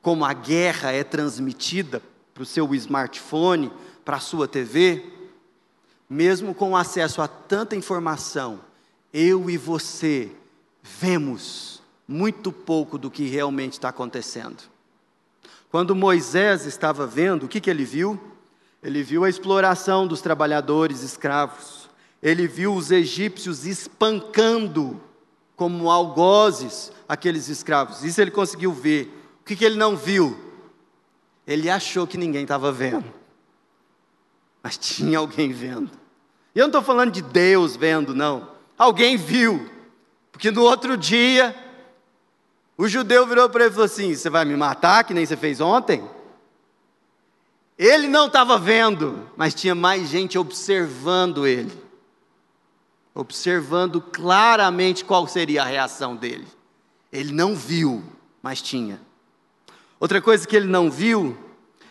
como 0.00 0.24
a 0.24 0.32
guerra 0.32 0.92
é 0.92 1.02
transmitida 1.02 2.02
para 2.34 2.42
o 2.42 2.46
seu 2.46 2.72
smartphone, 2.74 3.72
para 4.04 4.16
a 4.16 4.20
sua 4.20 4.48
TV, 4.48 5.04
mesmo 6.08 6.54
com 6.54 6.76
acesso 6.76 7.22
a 7.22 7.28
tanta 7.28 7.76
informação, 7.76 8.60
eu 9.12 9.48
e 9.48 9.56
você 9.56 10.30
vemos 10.82 11.82
muito 12.06 12.52
pouco 12.52 12.98
do 12.98 13.10
que 13.10 13.28
realmente 13.28 13.74
está 13.74 13.88
acontecendo. 13.88 14.62
Quando 15.70 15.94
Moisés 15.94 16.66
estava 16.66 17.06
vendo, 17.06 17.44
o 17.44 17.48
que, 17.48 17.60
que 17.60 17.70
ele 17.70 17.84
viu? 17.84 18.20
Ele 18.82 19.02
viu 19.02 19.24
a 19.24 19.28
exploração 19.30 20.06
dos 20.06 20.20
trabalhadores 20.20 21.02
escravos, 21.02 21.88
ele 22.22 22.46
viu 22.46 22.74
os 22.74 22.90
egípcios 22.90 23.64
espancando 23.64 25.00
como 25.56 25.90
algozes 25.90 26.92
aqueles 27.08 27.48
escravos, 27.48 28.02
isso 28.04 28.20
ele 28.20 28.30
conseguiu 28.30 28.72
ver. 28.72 29.18
O 29.40 29.44
que, 29.44 29.56
que 29.56 29.64
ele 29.64 29.76
não 29.76 29.96
viu? 29.96 30.38
Ele 31.46 31.70
achou 31.70 32.06
que 32.06 32.18
ninguém 32.18 32.42
estava 32.42 32.70
vendo 32.70 33.21
mas 34.62 34.76
tinha 34.76 35.18
alguém 35.18 35.52
vendo. 35.52 35.90
E 36.54 36.58
eu 36.58 36.62
não 36.62 36.68
estou 36.68 36.82
falando 36.82 37.10
de 37.10 37.22
Deus 37.22 37.76
vendo, 37.76 38.14
não. 38.14 38.48
Alguém 38.78 39.16
viu. 39.16 39.68
Porque 40.30 40.50
no 40.50 40.62
outro 40.62 40.96
dia, 40.96 41.54
o 42.76 42.86
judeu 42.88 43.26
virou 43.26 43.48
para 43.48 43.64
ele 43.64 43.70
e 43.70 43.74
falou 43.74 43.86
assim: 43.86 44.14
Você 44.14 44.30
vai 44.30 44.44
me 44.44 44.56
matar, 44.56 45.04
que 45.04 45.14
nem 45.14 45.26
você 45.26 45.36
fez 45.36 45.60
ontem? 45.60 46.02
Ele 47.78 48.06
não 48.06 48.26
estava 48.26 48.58
vendo, 48.58 49.28
mas 49.36 49.54
tinha 49.54 49.74
mais 49.74 50.08
gente 50.08 50.38
observando 50.38 51.46
ele. 51.46 51.72
Observando 53.14 54.00
claramente 54.00 55.04
qual 55.04 55.26
seria 55.26 55.62
a 55.62 55.66
reação 55.66 56.14
dele. 56.14 56.46
Ele 57.12 57.32
não 57.32 57.54
viu, 57.54 58.02
mas 58.42 58.62
tinha. 58.62 59.00
Outra 59.98 60.20
coisa 60.20 60.46
que 60.46 60.56
ele 60.56 60.66
não 60.66 60.90
viu, 60.90 61.36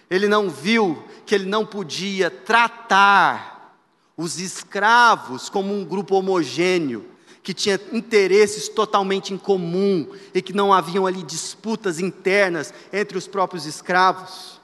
ele 0.10 0.28
não 0.28 0.50
viu 0.50 1.04
que 1.32 1.36
ele 1.36 1.46
não 1.46 1.66
podia 1.66 2.30
tratar 2.30 3.74
os 4.18 4.38
escravos 4.38 5.48
como 5.48 5.74
um 5.74 5.86
grupo 5.86 6.18
homogêneo, 6.18 7.10
que 7.42 7.54
tinha 7.54 7.80
interesses 7.94 8.68
totalmente 8.68 9.34
em 9.34 9.38
comum 9.38 10.10
e 10.34 10.42
que 10.42 10.52
não 10.52 10.74
haviam 10.74 11.08
ali 11.08 11.24
disputas 11.24 12.02
internas 12.02 12.74
entre 12.92 13.18
os 13.18 13.28
próprios 13.28 13.66
escravos. 13.66 14.60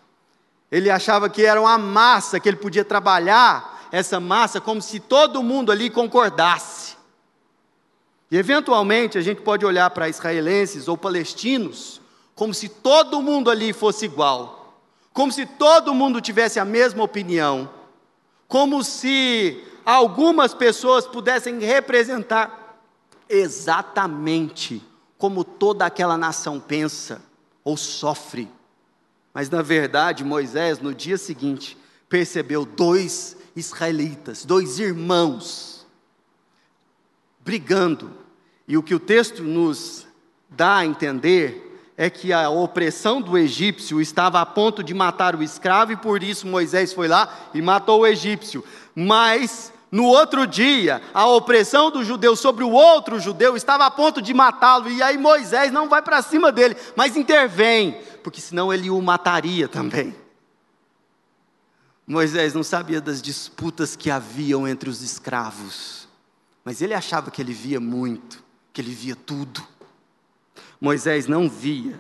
Ele 0.70 0.90
achava 0.90 1.30
que 1.30 1.46
era 1.46 1.62
uma 1.62 1.78
massa, 1.78 2.38
que 2.38 2.50
ele 2.50 2.58
podia 2.58 2.84
trabalhar 2.84 3.88
essa 3.90 4.20
massa 4.20 4.60
como 4.60 4.82
se 4.82 5.00
todo 5.00 5.42
mundo 5.42 5.72
ali 5.72 5.90
concordasse. 5.90 6.98
E 8.30 8.36
eventualmente 8.36 9.18
a 9.18 9.22
gente 9.22 9.40
pode 9.40 9.66
olhar 9.66 9.90
para 9.92 10.10
israelenses 10.10 10.90
ou 10.90 10.98
palestinos 10.98 12.02
como 12.36 12.54
se 12.54 12.68
todo 12.68 13.22
mundo 13.22 13.50
ali 13.50 13.72
fosse 13.72 14.04
igual, 14.04 14.57
como 15.18 15.32
se 15.32 15.48
todo 15.48 15.96
mundo 15.96 16.22
tivesse 16.22 16.60
a 16.60 16.64
mesma 16.64 17.04
opinião, 17.04 17.68
como 18.48 18.84
se 18.84 19.64
algumas 19.84 20.54
pessoas 20.54 21.08
pudessem 21.08 21.58
representar 21.58 22.80
exatamente 23.28 24.80
como 25.18 25.44
toda 25.44 25.88
aquela 25.88 26.20
nação 26.20 26.60
pensa 26.60 27.20
ou 27.64 27.76
sofre. 27.76 28.48
Mas 29.34 29.50
na 29.50 29.64
verdade, 29.64 30.24
Moisés, 30.24 30.80
no 30.82 30.94
dia 30.94 31.18
seguinte, 31.18 31.76
percebeu 32.08 32.64
dois 32.64 33.36
israelitas, 33.56 34.46
dois 34.46 34.78
irmãos, 34.78 35.88
brigando. 37.40 38.12
E 38.68 38.78
o 38.78 38.84
que 38.84 38.94
o 38.94 39.00
texto 39.00 39.42
nos 39.42 40.06
dá 40.48 40.76
a 40.76 40.86
entender 40.86 41.67
é 41.98 42.12
que 42.12 42.32
a 42.32 42.48
opressão 42.48 43.20
do 43.20 43.36
egípcio 43.36 44.00
estava 44.00 44.40
a 44.40 44.46
ponto 44.46 44.84
de 44.84 44.94
matar 44.94 45.36
o 45.36 45.42
escravo, 45.42 45.92
e 45.92 45.98
por 45.98 46.22
isso 46.22 46.46
Moisés 46.46 46.94
foi 46.94 47.08
lá 47.08 47.50
e 47.56 47.62
matou 47.62 48.02
o 48.02 48.08
egípcio. 48.08 48.64
Mas 48.94 49.74
no 49.92 50.04
outro 50.04 50.46
dia, 50.46 51.02
a 51.12 51.26
opressão 51.26 51.90
do 51.90 52.04
judeu 52.04 52.36
sobre 52.36 52.64
o 52.64 52.70
outro 52.70 53.20
judeu 53.20 53.58
estava 53.58 53.88
a 53.88 53.92
ponto 53.92 54.22
de 54.22 54.32
matá-lo, 54.32 54.90
e 54.90 55.02
aí 55.02 55.18
Moisés 55.18 55.72
não 55.72 55.90
vai 55.90 56.04
para 56.04 56.22
cima 56.22 56.52
dele, 56.52 56.78
mas 56.96 57.18
intervém, 57.18 58.00
porque 58.24 58.40
senão 58.40 58.72
ele 58.72 58.92
o 58.92 59.02
mataria 59.02 59.68
também. 59.68 60.16
Moisés 62.06 62.54
não 62.54 62.64
sabia 62.64 63.02
das 63.02 63.22
disputas 63.22 63.96
que 63.96 64.12
haviam 64.12 64.68
entre 64.68 64.88
os 64.88 65.02
escravos, 65.02 66.08
mas 66.64 66.80
ele 66.80 66.94
achava 66.94 67.32
que 67.32 67.42
ele 67.42 67.54
via 67.54 67.80
muito, 67.80 68.44
que 68.72 68.80
ele 68.80 68.92
via 68.94 69.16
tudo. 69.16 69.66
Moisés 70.80 71.28
não 71.28 71.50
via 71.50 72.00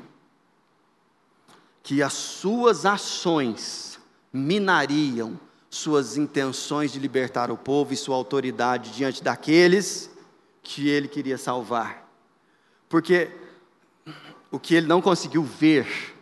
que 1.81 2.03
as 2.03 2.13
suas 2.13 2.85
ações 2.85 3.99
minariam 4.31 5.39
suas 5.69 6.17
intenções 6.17 6.91
de 6.91 6.99
libertar 6.99 7.49
o 7.51 7.57
povo 7.57 7.93
e 7.93 7.97
sua 7.97 8.15
autoridade 8.15 8.91
diante 8.91 9.23
daqueles 9.23 10.09
que 10.61 10.89
ele 10.89 11.07
queria 11.07 11.37
salvar. 11.37 12.07
Porque 12.89 13.31
o 14.51 14.59
que 14.59 14.75
ele 14.75 14.87
não 14.87 15.01
conseguiu 15.01 15.43
ver 15.43 16.15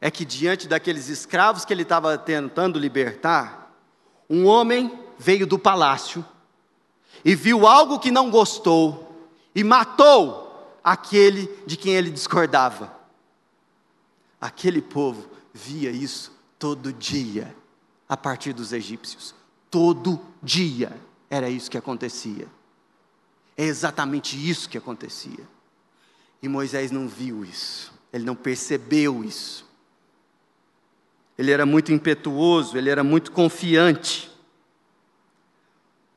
é 0.00 0.10
que 0.10 0.24
diante 0.24 0.66
daqueles 0.66 1.08
escravos 1.08 1.64
que 1.64 1.72
ele 1.72 1.82
estava 1.82 2.18
tentando 2.18 2.78
libertar, 2.78 3.72
um 4.28 4.46
homem 4.46 4.98
veio 5.18 5.46
do 5.46 5.58
palácio 5.58 6.24
e 7.24 7.34
viu 7.34 7.66
algo 7.66 7.98
que 7.98 8.10
não 8.10 8.30
gostou 8.30 9.30
e 9.54 9.62
matou 9.62 10.51
aquele 10.82 11.48
de 11.66 11.76
quem 11.76 11.94
ele 11.94 12.10
discordava. 12.10 12.96
Aquele 14.40 14.82
povo 14.82 15.30
via 15.52 15.90
isso 15.90 16.32
todo 16.58 16.92
dia, 16.92 17.54
a 18.08 18.16
partir 18.16 18.52
dos 18.52 18.72
egípcios. 18.72 19.34
Todo 19.70 20.20
dia 20.42 20.96
era 21.30 21.48
isso 21.48 21.70
que 21.70 21.78
acontecia. 21.78 22.46
É 23.56 23.64
exatamente 23.64 24.36
isso 24.36 24.68
que 24.68 24.78
acontecia. 24.78 25.46
E 26.42 26.48
Moisés 26.48 26.90
não 26.90 27.06
viu 27.06 27.44
isso, 27.44 27.92
ele 28.12 28.24
não 28.24 28.34
percebeu 28.34 29.22
isso. 29.22 29.70
Ele 31.38 31.50
era 31.50 31.64
muito 31.64 31.92
impetuoso, 31.92 32.76
ele 32.76 32.90
era 32.90 33.04
muito 33.04 33.30
confiante. 33.32 34.31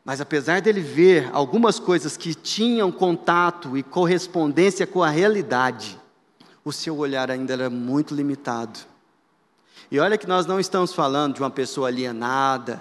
Mas 0.06 0.22
apesar 0.22 0.62
dele 0.62 0.82
ver 0.82 1.32
algumas 1.34 1.80
coisas 1.80 2.16
que 2.16 2.36
tinham 2.36 2.92
contato 2.92 3.76
e 3.76 3.82
correspondência 3.82 4.86
com 4.86 5.02
a 5.02 5.10
realidade, 5.10 6.00
o 6.64 6.72
seu 6.72 6.96
olhar 6.96 7.32
ainda 7.32 7.54
era 7.54 7.72
muito 7.72 8.14
limitado. 8.14 8.80
E 9.90 10.00
olha 10.00 10.18
que 10.18 10.28
nós 10.28 10.46
não 10.46 10.60
estamos 10.60 10.94
falando 10.94 11.34
de 11.34 11.42
uma 11.42 11.50
pessoa 11.50 11.88
alienada, 11.88 12.80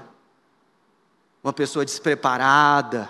uma 1.43 1.53
pessoa 1.53 1.83
despreparada, 1.83 3.09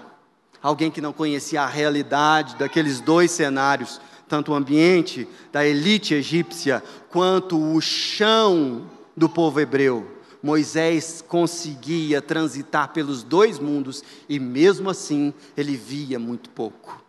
alguém 0.62 0.92
que 0.92 1.00
não 1.00 1.12
conhecia 1.12 1.62
a 1.62 1.66
realidade 1.66 2.54
daqueles 2.54 3.00
dois 3.00 3.32
cenários, 3.32 4.00
tanto 4.28 4.52
o 4.52 4.54
ambiente 4.54 5.28
da 5.50 5.66
elite 5.66 6.14
egípcia, 6.14 6.82
quanto 7.10 7.60
o 7.60 7.80
chão 7.80 8.88
do 9.16 9.28
povo 9.28 9.60
hebreu. 9.60 10.13
Moisés 10.44 11.24
conseguia 11.26 12.20
transitar 12.20 12.92
pelos 12.92 13.22
dois 13.22 13.58
mundos 13.58 14.04
e 14.28 14.38
mesmo 14.38 14.90
assim 14.90 15.32
ele 15.56 15.74
via 15.74 16.18
muito 16.18 16.50
pouco. 16.50 17.02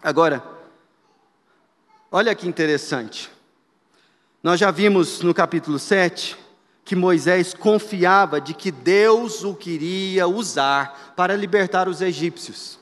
Agora, 0.00 0.40
olha 2.12 2.32
que 2.36 2.46
interessante. 2.46 3.28
Nós 4.40 4.60
já 4.60 4.70
vimos 4.70 5.20
no 5.20 5.34
capítulo 5.34 5.80
7 5.80 6.38
que 6.84 6.94
Moisés 6.94 7.54
confiava 7.54 8.40
de 8.40 8.54
que 8.54 8.70
Deus 8.70 9.42
o 9.42 9.52
queria 9.52 10.28
usar 10.28 11.14
para 11.16 11.34
libertar 11.34 11.88
os 11.88 12.00
egípcios. 12.00 12.78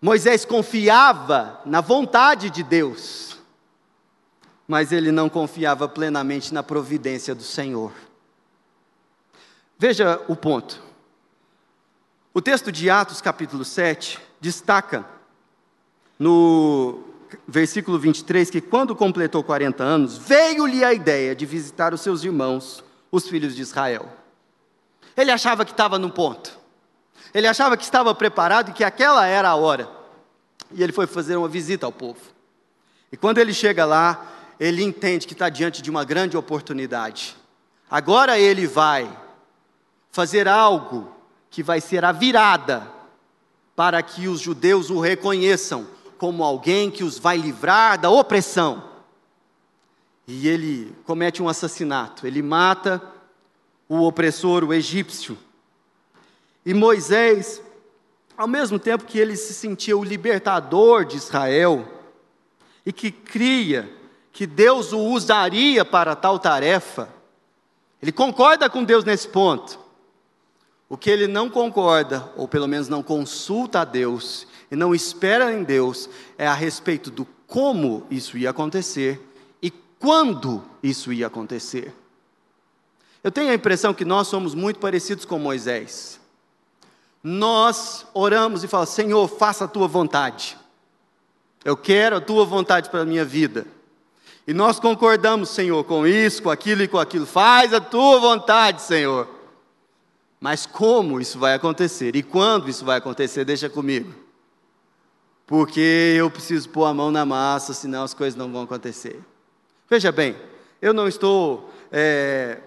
Moisés 0.00 0.44
confiava 0.44 1.60
na 1.66 1.80
vontade 1.80 2.48
de 2.48 2.62
Deus 2.62 3.33
mas 4.66 4.92
ele 4.92 5.12
não 5.12 5.28
confiava 5.28 5.88
plenamente 5.88 6.52
na 6.52 6.62
providência 6.62 7.34
do 7.34 7.42
Senhor. 7.42 7.92
Veja 9.78 10.20
o 10.28 10.34
ponto. 10.34 10.82
O 12.32 12.40
texto 12.40 12.72
de 12.72 12.88
Atos, 12.88 13.20
capítulo 13.20 13.64
7, 13.64 14.18
destaca 14.40 15.04
no 16.18 17.04
versículo 17.46 17.98
23 17.98 18.50
que 18.50 18.60
quando 18.60 18.94
completou 18.94 19.42
40 19.42 19.82
anos, 19.82 20.16
veio-lhe 20.16 20.84
a 20.84 20.92
ideia 20.92 21.34
de 21.34 21.44
visitar 21.44 21.92
os 21.92 22.00
seus 22.00 22.24
irmãos, 22.24 22.82
os 23.10 23.28
filhos 23.28 23.54
de 23.54 23.62
Israel. 23.62 24.08
Ele 25.16 25.30
achava 25.30 25.64
que 25.64 25.70
estava 25.70 25.98
no 25.98 26.10
ponto. 26.10 26.58
Ele 27.32 27.46
achava 27.46 27.76
que 27.76 27.84
estava 27.84 28.14
preparado 28.14 28.70
e 28.70 28.72
que 28.72 28.84
aquela 28.84 29.26
era 29.26 29.48
a 29.48 29.54
hora. 29.54 29.88
E 30.72 30.82
ele 30.82 30.92
foi 30.92 31.06
fazer 31.06 31.36
uma 31.36 31.48
visita 31.48 31.86
ao 31.86 31.92
povo. 31.92 32.20
E 33.12 33.16
quando 33.16 33.38
ele 33.38 33.52
chega 33.52 33.84
lá, 33.84 34.26
ele 34.64 34.82
entende 34.82 35.26
que 35.26 35.34
está 35.34 35.50
diante 35.50 35.82
de 35.82 35.90
uma 35.90 36.04
grande 36.04 36.36
oportunidade. 36.36 37.36
Agora 37.90 38.38
ele 38.38 38.66
vai 38.66 39.14
fazer 40.10 40.48
algo 40.48 41.12
que 41.50 41.62
vai 41.62 41.82
ser 41.82 42.02
a 42.02 42.12
virada 42.12 42.90
para 43.76 44.02
que 44.02 44.26
os 44.26 44.40
judeus 44.40 44.88
o 44.88 45.00
reconheçam 45.00 45.86
como 46.16 46.42
alguém 46.42 46.90
que 46.90 47.04
os 47.04 47.18
vai 47.18 47.36
livrar 47.36 48.00
da 48.00 48.08
opressão. 48.08 48.90
E 50.26 50.48
ele 50.48 50.96
comete 51.04 51.42
um 51.42 51.48
assassinato, 51.48 52.26
ele 52.26 52.40
mata 52.40 53.02
o 53.86 54.00
opressor, 54.00 54.64
o 54.64 54.72
egípcio. 54.72 55.36
E 56.64 56.72
Moisés, 56.72 57.60
ao 58.34 58.48
mesmo 58.48 58.78
tempo 58.78 59.04
que 59.04 59.18
ele 59.18 59.36
se 59.36 59.52
sentia 59.52 59.94
o 59.94 60.02
libertador 60.02 61.04
de 61.04 61.18
Israel, 61.18 61.86
e 62.86 62.92
que 62.92 63.10
cria 63.10 64.03
que 64.34 64.48
Deus 64.48 64.92
o 64.92 64.98
usaria 64.98 65.84
para 65.84 66.16
tal 66.16 66.40
tarefa, 66.40 67.08
ele 68.02 68.10
concorda 68.10 68.68
com 68.68 68.82
Deus 68.82 69.04
nesse 69.04 69.28
ponto. 69.28 69.78
O 70.88 70.96
que 70.98 71.08
ele 71.08 71.28
não 71.28 71.48
concorda, 71.48 72.30
ou 72.36 72.48
pelo 72.48 72.66
menos 72.66 72.88
não 72.88 73.00
consulta 73.00 73.80
a 73.80 73.84
Deus, 73.84 74.44
e 74.72 74.76
não 74.76 74.92
espera 74.92 75.52
em 75.52 75.62
Deus, 75.62 76.10
é 76.36 76.48
a 76.48 76.52
respeito 76.52 77.12
do 77.12 77.24
como 77.46 78.04
isso 78.10 78.36
ia 78.36 78.50
acontecer 78.50 79.20
e 79.62 79.70
quando 79.70 80.64
isso 80.82 81.12
ia 81.12 81.28
acontecer. 81.28 81.94
Eu 83.22 83.30
tenho 83.30 83.52
a 83.52 83.54
impressão 83.54 83.94
que 83.94 84.04
nós 84.04 84.26
somos 84.26 84.52
muito 84.52 84.80
parecidos 84.80 85.24
com 85.24 85.38
Moisés. 85.38 86.20
Nós 87.22 88.04
oramos 88.12 88.64
e 88.64 88.68
falamos: 88.68 88.90
Senhor, 88.90 89.28
faça 89.28 89.64
a 89.64 89.68
tua 89.68 89.86
vontade. 89.86 90.58
Eu 91.64 91.76
quero 91.76 92.16
a 92.16 92.20
tua 92.20 92.44
vontade 92.44 92.90
para 92.90 93.02
a 93.02 93.06
minha 93.06 93.24
vida. 93.24 93.64
E 94.46 94.52
nós 94.52 94.78
concordamos, 94.78 95.48
Senhor, 95.48 95.82
com 95.84 96.06
isso, 96.06 96.42
com 96.42 96.50
aquilo 96.50 96.82
e 96.82 96.88
com 96.88 96.98
aquilo. 96.98 97.24
Faz 97.24 97.72
a 97.72 97.80
tua 97.80 98.20
vontade, 98.20 98.82
Senhor. 98.82 99.28
Mas 100.38 100.66
como 100.66 101.20
isso 101.20 101.38
vai 101.38 101.54
acontecer? 101.54 102.14
E 102.14 102.22
quando 102.22 102.68
isso 102.68 102.84
vai 102.84 102.98
acontecer? 102.98 103.44
Deixa 103.44 103.70
comigo. 103.70 104.14
Porque 105.46 106.14
eu 106.18 106.30
preciso 106.30 106.68
pôr 106.68 106.84
a 106.84 106.92
mão 106.92 107.10
na 107.10 107.24
massa, 107.24 107.72
senão 107.72 108.02
as 108.02 108.12
coisas 108.12 108.36
não 108.36 108.52
vão 108.52 108.62
acontecer. 108.62 109.18
Veja 109.88 110.12
bem, 110.12 110.36
eu 110.80 110.92
não 110.92 111.08
estou 111.08 111.70
é, 111.90 112.58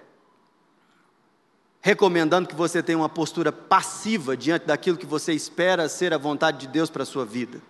recomendando 1.81 2.47
que 2.47 2.55
você 2.55 2.81
tenha 2.81 2.97
uma 2.97 3.09
postura 3.09 3.51
passiva 3.51 4.35
diante 4.35 4.65
daquilo 4.65 4.97
que 4.97 5.05
você 5.05 5.33
espera 5.33 5.87
ser 5.87 6.13
a 6.13 6.17
vontade 6.17 6.59
de 6.59 6.67
Deus 6.67 6.89
para 6.89 7.03
a 7.03 7.05
sua 7.05 7.25
vida. 7.25 7.61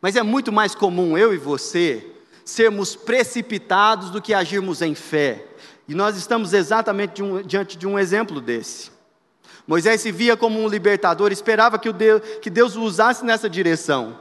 Mas 0.00 0.16
é 0.16 0.22
muito 0.22 0.50
mais 0.50 0.74
comum 0.74 1.16
eu 1.16 1.32
e 1.32 1.38
você 1.38 2.04
sermos 2.44 2.96
precipitados 2.96 4.10
do 4.10 4.20
que 4.20 4.34
agirmos 4.34 4.82
em 4.82 4.94
fé. 4.94 5.46
E 5.86 5.94
nós 5.94 6.16
estamos 6.16 6.52
exatamente 6.52 7.14
de 7.14 7.22
um, 7.22 7.42
diante 7.42 7.76
de 7.76 7.86
um 7.86 7.98
exemplo 7.98 8.40
desse. 8.40 8.90
Moisés 9.66 10.00
se 10.00 10.10
via 10.10 10.36
como 10.36 10.60
um 10.60 10.68
libertador, 10.68 11.30
esperava 11.32 11.78
que, 11.78 11.92
Deus, 11.92 12.22
que 12.42 12.50
Deus 12.50 12.76
o 12.76 12.82
usasse 12.82 13.24
nessa 13.24 13.48
direção. 13.48 14.18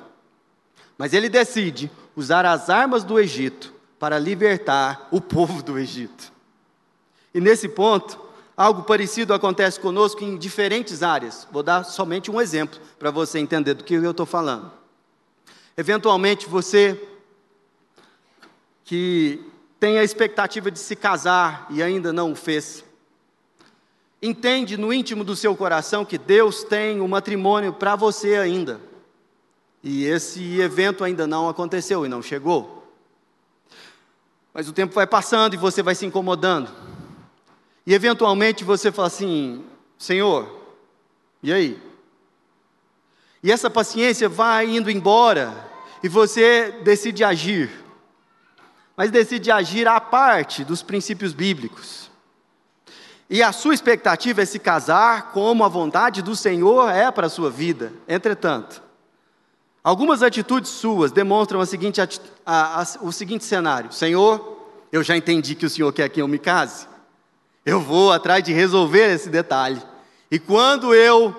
Mas 0.98 1.14
ele 1.14 1.30
decide 1.30 1.90
usar 2.16 2.46
as 2.46 2.70
armas 2.70 3.04
do 3.04 3.20
Egito 3.20 3.74
para 3.98 4.20
libertar 4.20 5.08
o 5.12 5.22
povo 5.22 5.64
do 5.64 5.78
Egito. 5.78 6.32
E 7.34 7.40
nesse 7.40 7.70
ponto, 7.70 8.20
algo 8.56 8.84
parecido 8.84 9.34
acontece 9.34 9.80
conosco 9.80 10.24
em 10.24 10.38
diferentes 10.38 11.02
áreas. 11.04 11.48
Vou 11.52 11.64
dar 11.64 11.84
somente 11.84 12.30
um 12.30 12.42
exemplo 12.42 12.80
para 12.98 13.12
você 13.12 13.40
entender 13.40 13.74
do 13.74 13.84
que 13.84 13.94
eu 13.94 14.12
estou 14.12 14.26
falando. 14.26 14.72
Eventualmente 15.78 16.48
você 16.48 17.02
que 18.90 19.40
tem 19.80 20.00
a 20.00 20.04
expectativa 20.04 20.72
de 20.72 20.80
se 20.80 20.96
casar 20.96 21.68
e 21.70 21.84
ainda 21.84 22.12
não 22.12 22.32
o 22.32 22.36
fez, 22.36 22.84
entende 24.20 24.78
no 24.78 24.92
íntimo 24.92 25.24
do 25.24 25.36
seu 25.36 25.56
coração 25.56 26.04
que 26.04 26.18
Deus 26.18 26.64
tem 26.64 27.00
o 27.00 27.04
um 27.04 27.08
matrimônio 27.08 27.72
para 27.72 27.96
você 27.96 28.38
ainda. 28.38 28.82
E 29.84 30.06
esse 30.06 30.60
evento 30.60 31.04
ainda 31.04 31.28
não 31.28 31.48
aconteceu 31.48 32.04
e 32.04 32.10
não 32.10 32.20
chegou. 32.20 32.92
Mas 34.52 34.68
o 34.68 34.74
tempo 34.74 34.96
vai 34.96 35.06
passando 35.06 35.54
e 35.54 35.58
você 35.58 35.84
vai 35.84 35.94
se 35.94 36.08
incomodando. 36.08 36.72
E 37.86 37.94
eventualmente 37.94 38.64
você 38.64 38.92
fala 38.92 39.08
assim: 39.08 39.64
Senhor, 40.00 40.64
e 41.44 41.54
aí? 41.54 41.80
E 43.44 43.52
essa 43.52 43.70
paciência 43.70 44.28
vai 44.28 44.66
indo 44.66 44.90
embora 44.90 45.54
e 46.02 46.10
você 46.10 46.72
decide 46.84 47.24
agir. 47.24 47.88
Mas 49.00 49.12
decide 49.12 49.50
agir 49.50 49.88
à 49.88 50.02
parte 50.02 50.66
dos 50.66 50.84
princípios 50.84 51.32
bíblicos. 51.32 52.12
E 53.30 53.42
a 53.42 53.54
sua 53.54 53.74
expectativa 53.74 54.42
é 54.42 54.46
se 54.46 54.60
casar 54.60 55.32
como 55.32 55.64
a 55.64 55.70
vontade 55.70 56.22
do 56.22 56.36
Senhor 56.36 56.90
é 56.90 57.10
para 57.10 57.28
a 57.28 57.30
sua 57.30 57.50
vida. 57.50 57.94
Entretanto, 58.10 58.84
algumas 59.82 60.22
atitudes 60.22 60.70
suas 60.72 61.14
demonstram 61.14 61.62
a 61.62 61.66
seguinte, 61.66 62.02
a, 62.02 62.10
a, 62.46 62.86
o 63.00 63.14
seguinte 63.14 63.46
cenário: 63.46 63.90
Senhor, 63.94 64.68
eu 64.92 65.02
já 65.02 65.16
entendi 65.16 65.56
que 65.56 65.66
o 65.66 65.70
Senhor 65.70 65.94
quer 65.94 66.10
que 66.10 66.22
eu 66.22 66.28
me 66.28 66.38
case. 66.38 66.86
Eu 67.66 67.80
vou 67.80 68.12
atrás 68.12 68.44
de 68.44 68.52
resolver 68.52 69.14
esse 69.14 69.30
detalhe. 69.30 69.82
E 70.30 70.38
quando 70.38 70.94
eu 70.94 71.34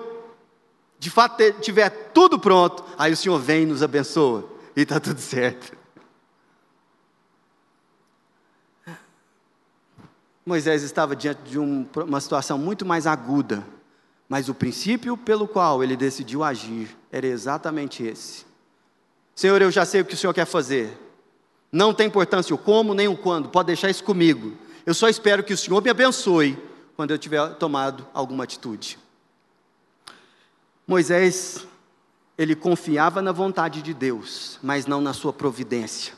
de 0.97 1.11
fato 1.11 1.43
tiver 1.61 1.91
tudo 2.11 2.39
pronto, 2.39 2.83
aí 2.97 3.13
o 3.13 3.17
Senhor 3.17 3.37
vem 3.37 3.61
e 3.61 3.65
nos 3.67 3.83
abençoa 3.83 4.49
e 4.75 4.81
está 4.81 4.99
tudo 4.99 5.19
certo. 5.21 5.79
Moisés 10.45 10.81
estava 10.83 11.15
diante 11.15 11.41
de 11.43 11.59
um, 11.59 11.85
uma 11.95 12.19
situação 12.19 12.57
muito 12.57 12.85
mais 12.85 13.05
aguda, 13.05 13.63
mas 14.27 14.49
o 14.49 14.55
princípio 14.55 15.15
pelo 15.15 15.47
qual 15.47 15.83
ele 15.83 15.95
decidiu 15.95 16.43
agir 16.43 16.95
era 17.11 17.27
exatamente 17.27 18.03
esse: 18.03 18.45
Senhor, 19.35 19.61
eu 19.61 19.71
já 19.71 19.85
sei 19.85 20.01
o 20.01 20.05
que 20.05 20.13
o 20.13 20.17
Senhor 20.17 20.33
quer 20.33 20.45
fazer, 20.45 20.97
não 21.71 21.93
tem 21.93 22.07
importância 22.07 22.53
o 22.55 22.57
como 22.57 22.93
nem 22.93 23.07
o 23.07 23.15
quando, 23.15 23.49
pode 23.49 23.67
deixar 23.67 23.89
isso 23.89 24.03
comigo, 24.03 24.57
eu 24.85 24.93
só 24.93 25.07
espero 25.07 25.43
que 25.43 25.53
o 25.53 25.57
Senhor 25.57 25.81
me 25.81 25.89
abençoe 25.89 26.57
quando 26.95 27.11
eu 27.11 27.17
tiver 27.17 27.55
tomado 27.55 28.07
alguma 28.13 28.43
atitude. 28.43 28.97
Moisés 30.87 31.65
ele 32.37 32.55
confiava 32.55 33.21
na 33.21 33.31
vontade 33.31 33.81
de 33.81 33.93
Deus, 33.93 34.57
mas 34.63 34.87
não 34.87 34.99
na 34.99 35.13
sua 35.13 35.31
providência. 35.31 36.13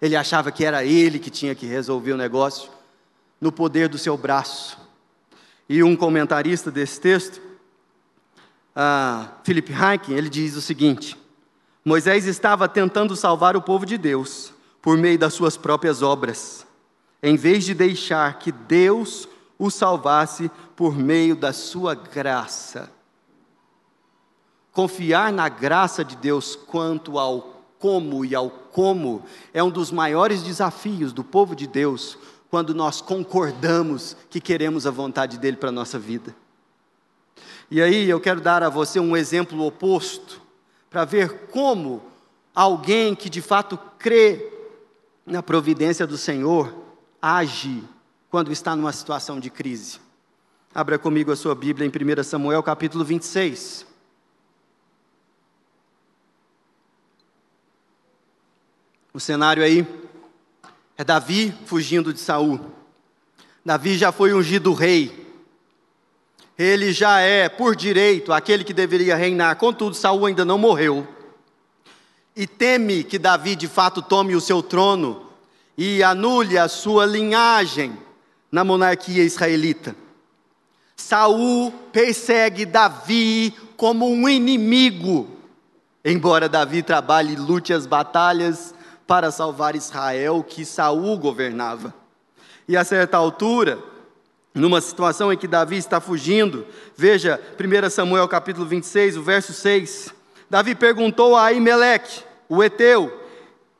Ele 0.00 0.16
achava 0.16 0.50
que 0.50 0.64
era 0.64 0.84
ele 0.84 1.18
que 1.18 1.30
tinha 1.30 1.54
que 1.54 1.66
resolver 1.66 2.12
o 2.12 2.16
negócio, 2.16 2.70
no 3.40 3.52
poder 3.52 3.88
do 3.88 3.98
seu 3.98 4.16
braço. 4.16 4.78
E 5.68 5.82
um 5.82 5.94
comentarista 5.94 6.70
desse 6.70 7.00
texto, 7.00 7.40
uh, 8.74 9.28
Philip 9.44 9.72
ele 10.08 10.28
diz 10.28 10.56
o 10.56 10.60
seguinte: 10.60 11.16
Moisés 11.84 12.26
estava 12.26 12.68
tentando 12.68 13.14
salvar 13.14 13.56
o 13.56 13.62
povo 13.62 13.86
de 13.86 13.96
Deus 13.96 14.52
por 14.82 14.96
meio 14.96 15.18
das 15.18 15.34
suas 15.34 15.56
próprias 15.56 16.02
obras, 16.02 16.66
em 17.22 17.36
vez 17.36 17.64
de 17.64 17.74
deixar 17.74 18.38
que 18.38 18.50
Deus 18.50 19.28
o 19.58 19.70
salvasse 19.70 20.50
por 20.74 20.96
meio 20.96 21.36
da 21.36 21.52
sua 21.52 21.94
graça. 21.94 22.90
Confiar 24.72 25.30
na 25.30 25.48
graça 25.48 26.02
de 26.02 26.16
Deus 26.16 26.56
quanto 26.56 27.18
ao 27.18 27.59
como 27.80 28.24
e 28.24 28.34
ao 28.34 28.48
como 28.48 29.24
é 29.52 29.60
um 29.64 29.70
dos 29.70 29.90
maiores 29.90 30.42
desafios 30.42 31.12
do 31.12 31.24
povo 31.24 31.56
de 31.56 31.66
Deus 31.66 32.16
quando 32.50 32.74
nós 32.74 33.00
concordamos 33.00 34.16
que 34.28 34.40
queremos 34.40 34.86
a 34.86 34.90
vontade 34.90 35.38
dele 35.38 35.56
para 35.56 35.70
a 35.70 35.72
nossa 35.72 35.98
vida. 35.98 36.36
E 37.70 37.80
aí 37.80 38.08
eu 38.08 38.20
quero 38.20 38.40
dar 38.40 38.62
a 38.62 38.68
você 38.68 39.00
um 39.00 39.16
exemplo 39.16 39.64
oposto, 39.64 40.42
para 40.90 41.04
ver 41.04 41.46
como 41.52 42.02
alguém 42.54 43.14
que 43.14 43.30
de 43.30 43.40
fato 43.40 43.78
crê 43.98 44.52
na 45.24 45.42
providência 45.42 46.06
do 46.06 46.18
Senhor 46.18 46.74
age 47.22 47.84
quando 48.28 48.50
está 48.50 48.74
numa 48.74 48.92
situação 48.92 49.38
de 49.38 49.48
crise. 49.48 50.00
Abra 50.74 50.98
comigo 50.98 51.30
a 51.30 51.36
sua 51.36 51.54
Bíblia 51.54 51.86
em 51.86 52.20
1 52.20 52.24
Samuel 52.24 52.62
capítulo 52.62 53.04
26. 53.04 53.89
O 59.12 59.18
cenário 59.18 59.64
aí 59.64 59.84
é 60.96 61.02
Davi 61.02 61.52
fugindo 61.66 62.12
de 62.12 62.20
Saul. 62.20 62.60
Davi 63.64 63.98
já 63.98 64.12
foi 64.12 64.32
ungido 64.32 64.72
rei. 64.72 65.26
Ele 66.56 66.92
já 66.92 67.18
é, 67.18 67.48
por 67.48 67.74
direito, 67.74 68.32
aquele 68.32 68.62
que 68.62 68.72
deveria 68.72 69.16
reinar. 69.16 69.56
Contudo, 69.56 69.96
Saul 69.96 70.26
ainda 70.26 70.44
não 70.44 70.58
morreu. 70.58 71.08
E 72.36 72.46
teme 72.46 73.02
que 73.02 73.18
Davi 73.18 73.56
de 73.56 73.66
fato 73.66 74.00
tome 74.00 74.36
o 74.36 74.40
seu 74.40 74.62
trono 74.62 75.26
e 75.76 76.04
anule 76.04 76.56
a 76.56 76.68
sua 76.68 77.04
linhagem 77.04 77.98
na 78.52 78.62
monarquia 78.62 79.24
israelita. 79.24 79.96
Saul 80.96 81.72
persegue 81.90 82.64
Davi 82.64 83.52
como 83.76 84.08
um 84.08 84.28
inimigo, 84.28 85.28
embora 86.04 86.48
Davi 86.48 86.80
trabalhe 86.80 87.32
e 87.32 87.36
lute 87.36 87.72
as 87.72 87.86
batalhas 87.86 88.72
para 89.10 89.32
salvar 89.32 89.74
Israel 89.74 90.44
que 90.48 90.64
Saul 90.64 91.18
governava. 91.18 91.92
E 92.68 92.76
a 92.76 92.84
certa 92.84 93.16
altura, 93.16 93.76
numa 94.54 94.80
situação 94.80 95.32
em 95.32 95.36
que 95.36 95.48
Davi 95.48 95.76
está 95.78 96.00
fugindo, 96.00 96.64
veja 96.96 97.40
1 97.58 97.90
Samuel 97.90 98.28
capítulo 98.28 98.66
26, 98.66 99.16
o 99.16 99.22
verso 99.24 99.52
6. 99.52 100.14
Davi 100.48 100.76
perguntou 100.76 101.34
a 101.34 101.46
Aimeleque, 101.46 102.22
o 102.48 102.62
Eteu, 102.62 103.20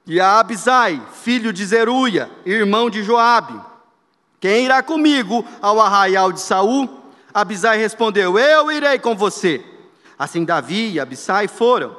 e 0.04 0.18
a 0.18 0.40
Abisai, 0.40 1.00
filho 1.22 1.52
de 1.52 1.64
Zeruia, 1.64 2.28
irmão 2.44 2.90
de 2.90 3.04
Joabe: 3.04 3.54
Quem 4.40 4.64
irá 4.64 4.82
comigo 4.82 5.44
ao 5.62 5.80
arraial 5.80 6.32
de 6.32 6.40
Saul? 6.40 7.04
Abisai 7.32 7.78
respondeu: 7.78 8.36
Eu 8.36 8.72
irei 8.72 8.98
com 8.98 9.14
você. 9.14 9.64
Assim 10.18 10.44
Davi 10.44 10.90
e 10.90 10.98
Abisai 10.98 11.46
foram 11.46 11.96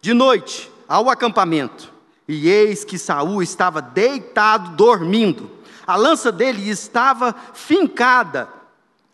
de 0.00 0.14
noite 0.14 0.72
ao 0.88 1.10
acampamento. 1.10 1.99
E 2.32 2.48
eis 2.48 2.84
que 2.84 2.96
Saul 2.96 3.42
estava 3.42 3.82
deitado 3.82 4.76
dormindo. 4.76 5.50
A 5.84 5.96
lança 5.96 6.30
dele 6.30 6.70
estava 6.70 7.34
fincada 7.52 8.48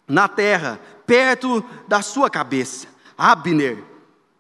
na 0.07 0.29
terra, 0.29 0.79
perto 1.07 1.65
da 1.89 2.03
sua 2.03 2.29
cabeça. 2.29 2.87
Abner 3.17 3.83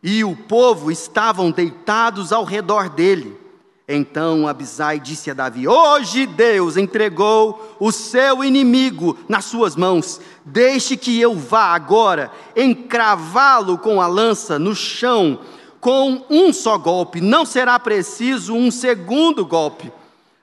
e 0.03 0.23
o 0.23 0.37
povo 0.37 0.91
estavam 0.91 1.51
deitados 1.51 2.35
ao 2.35 2.45
redor 2.45 2.91
dele. 2.91 3.41
Então 3.89 4.47
Abisai 4.47 5.01
disse 5.01 5.31
a 5.31 5.35
Davi: 5.35 5.67
Hoje 5.67 6.27
Deus 6.27 6.77
entregou 6.77 7.79
o 7.81 7.91
seu 7.91 8.45
inimigo 8.45 9.17
nas 9.27 9.47
suas 9.47 9.75
mãos. 9.75 10.21
Deixe 10.45 10.99
que 10.99 11.19
eu 11.19 11.35
vá 11.35 11.75
agora 11.75 12.31
encravá-lo 12.55 13.79
com 13.79 14.03
a 14.03 14.07
lança 14.07 14.59
no 14.59 14.75
chão 14.75 15.41
com 15.81 16.25
um 16.29 16.53
só 16.53 16.79
golpe, 16.79 17.21
não 17.21 17.45
será 17.45 17.79
preciso 17.79 18.55
um 18.55 18.71
segundo 18.71 19.45
golpe. 19.45 19.93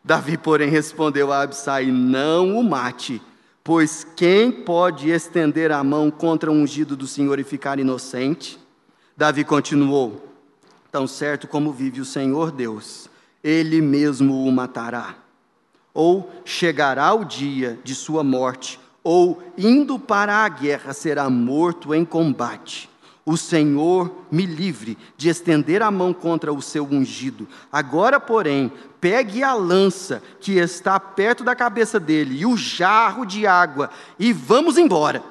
Davi, 0.04 0.38
porém, 0.38 0.69
respondeu 0.69 1.32
a 1.32 1.41
Absai: 1.41 1.86
Não 1.86 2.58
o 2.58 2.63
mate, 2.63 3.22
pois 3.63 4.06
quem 4.15 4.52
pode 4.52 5.10
estender 5.10 5.72
a 5.72 5.84
mão 5.84 6.12
contra 6.12 6.52
o 6.52 6.54
ungido 6.54 6.96
do 6.96 7.08
Senhor 7.08 7.39
e 7.39 7.43
ficar 7.43 7.80
inocente? 7.80 8.60
Davi 9.15 9.43
continuou: 9.43 10.28
Tão 10.91 11.08
certo 11.08 11.48
como 11.48 11.72
vive 11.72 12.02
o 12.02 12.06
Senhor 12.06 12.52
Deus, 12.52 13.10
ele 13.43 13.82
mesmo 13.82 14.46
o 14.46 14.52
matará. 14.52 15.15
Ou 15.93 16.32
chegará 16.43 17.13
o 17.13 17.24
dia 17.24 17.80
de 17.84 17.93
sua 17.96 18.24
morte, 18.24 18.80
ou 19.04 19.41
indo 19.58 20.00
para 20.00 20.38
a 20.38 20.50
guerra 20.50 20.93
será 20.93 21.30
morto 21.30 21.93
em 21.93 22.04
combate. 22.04 22.89
O 23.26 23.38
Senhor 23.38 24.26
me 24.30 24.46
livre 24.46 24.98
de 25.16 25.30
estender 25.30 25.82
a 25.82 25.90
mão 25.90 26.14
contra 26.14 26.52
o 26.52 26.62
seu 26.62 26.84
ungido. 26.84 27.48
Agora, 27.72 28.20
porém, 28.20 28.72
pegue 29.00 29.42
a 29.42 29.54
lança 29.54 30.22
que 30.42 30.58
está 30.58 31.00
perto 31.00 31.44
da 31.44 31.56
cabeça 31.56 32.00
dele 32.00 32.40
e 32.40 32.46
o 32.46 32.58
jarro 32.58 33.26
de 33.26 33.48
água 33.48 33.90
e 34.20 34.34
vamos 34.34 34.78
embora. 34.78 35.24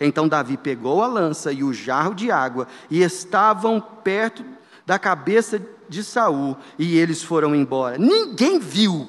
Então 0.00 0.28
Davi 0.28 0.56
pegou 0.56 1.02
a 1.02 1.06
lança 1.06 1.50
e 1.52 1.64
o 1.64 1.72
jarro 1.72 2.14
de 2.14 2.30
água 2.30 2.68
e 2.90 3.02
estavam 3.02 3.80
perto 3.80 4.44
da 4.86 4.98
cabeça 4.98 5.60
de 5.88 6.04
Saul 6.04 6.56
e 6.78 6.96
eles 6.98 7.22
foram 7.22 7.54
embora. 7.54 7.96
Ninguém 7.96 8.58
viu, 8.58 9.08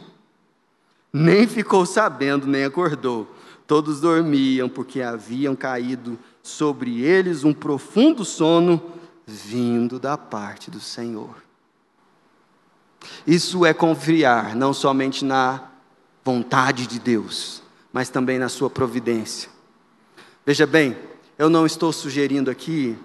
nem 1.11 1.45
ficou 1.45 1.85
sabendo, 1.85 2.47
nem 2.47 2.63
acordou. 2.63 3.35
Todos 3.67 4.01
dormiam 4.01 4.67
porque 4.67 5.01
haviam 5.01 5.55
caído 5.55 6.17
sobre 6.49 7.01
eles 7.01 7.43
um 7.43 7.53
profundo 7.53 8.25
sono 8.25 8.81
vindo 9.25 9.99
da 9.99 10.17
parte 10.17 10.71
do 10.71 10.79
Senhor. 10.79 11.43
Isso 13.25 13.65
é 13.65 13.73
confiar 13.73 14.55
não 14.55 14.73
somente 14.73 15.23
na 15.23 15.69
vontade 16.23 16.87
de 16.87 16.99
Deus, 16.99 17.61
mas 17.93 18.09
também 18.09 18.37
na 18.37 18.49
sua 18.49 18.69
providência. 18.69 19.49
Veja 20.45 20.65
bem, 20.65 20.97
eu 21.37 21.49
não 21.49 21.65
estou 21.65 21.93
sugerindo 21.93 22.51
aqui 22.51 22.97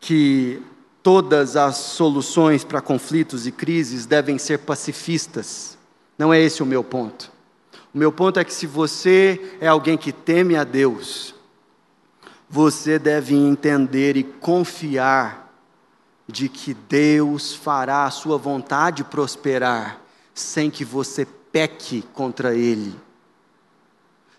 que 0.00 0.62
todas 1.02 1.56
as 1.56 1.76
soluções 1.76 2.64
para 2.64 2.80
conflitos 2.80 3.46
e 3.46 3.52
crises 3.52 4.04
devem 4.04 4.38
ser 4.38 4.58
pacifistas. 4.58 5.78
Não 6.18 6.34
é 6.34 6.40
esse 6.40 6.62
o 6.62 6.66
meu 6.66 6.84
ponto. 6.84 7.32
O 7.94 7.98
meu 7.98 8.12
ponto 8.12 8.38
é 8.38 8.44
que 8.44 8.52
se 8.52 8.66
você 8.66 9.56
é 9.60 9.68
alguém 9.68 9.96
que 9.96 10.12
teme 10.12 10.56
a 10.56 10.64
Deus, 10.64 11.34
você 12.48 12.98
deve 12.98 13.34
entender 13.34 14.16
e 14.16 14.22
confiar 14.22 15.52
de 16.26 16.48
que 16.48 16.74
Deus 16.74 17.54
fará 17.54 18.04
a 18.04 18.10
sua 18.10 18.38
vontade 18.38 19.04
prosperar, 19.04 20.00
sem 20.34 20.70
que 20.70 20.84
você 20.84 21.26
peque 21.26 22.02
contra 22.12 22.54
Ele, 22.54 22.94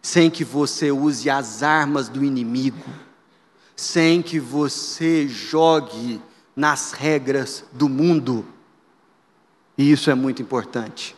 sem 0.02 0.30
que 0.30 0.44
você 0.44 0.92
use 0.92 1.30
as 1.30 1.62
armas 1.62 2.08
do 2.08 2.24
inimigo, 2.24 2.90
sem 3.76 4.22
que 4.22 4.40
você 4.40 5.28
jogue 5.28 6.22
nas 6.56 6.92
regras 6.92 7.66
do 7.72 7.90
mundo. 7.90 8.46
E 9.78 9.92
isso 9.92 10.10
é 10.10 10.16
muito 10.16 10.42
importante. 10.42 11.16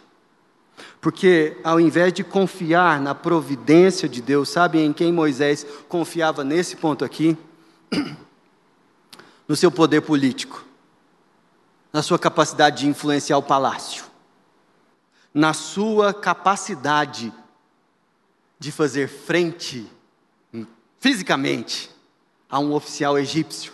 Porque 1.02 1.58
ao 1.64 1.80
invés 1.80 2.14
de 2.14 2.24
confiar 2.24 3.02
na 3.02 3.16
providência 3.16 4.08
de 4.08 4.22
Deus, 4.22 4.50
sabe 4.50 4.80
em 4.80 4.94
quem 4.94 5.12
Moisés 5.12 5.66
confiava 5.90 6.44
nesse 6.44 6.76
ponto 6.76 7.04
aqui? 7.04 7.36
No 9.48 9.56
seu 9.58 9.70
poder 9.70 10.00
político, 10.00 10.64
na 11.92 12.02
sua 12.02 12.18
capacidade 12.18 12.84
de 12.84 12.88
influenciar 12.88 13.38
o 13.38 13.44
palácio, 13.44 14.06
na 15.34 15.54
sua 15.54 16.14
capacidade 16.14 17.34
de 18.58 18.72
fazer 18.72 19.10
frente 19.10 19.92
fisicamente 21.02 21.92
a 22.50 22.60
um 22.60 22.72
oficial 22.72 23.20
egípcio, 23.20 23.74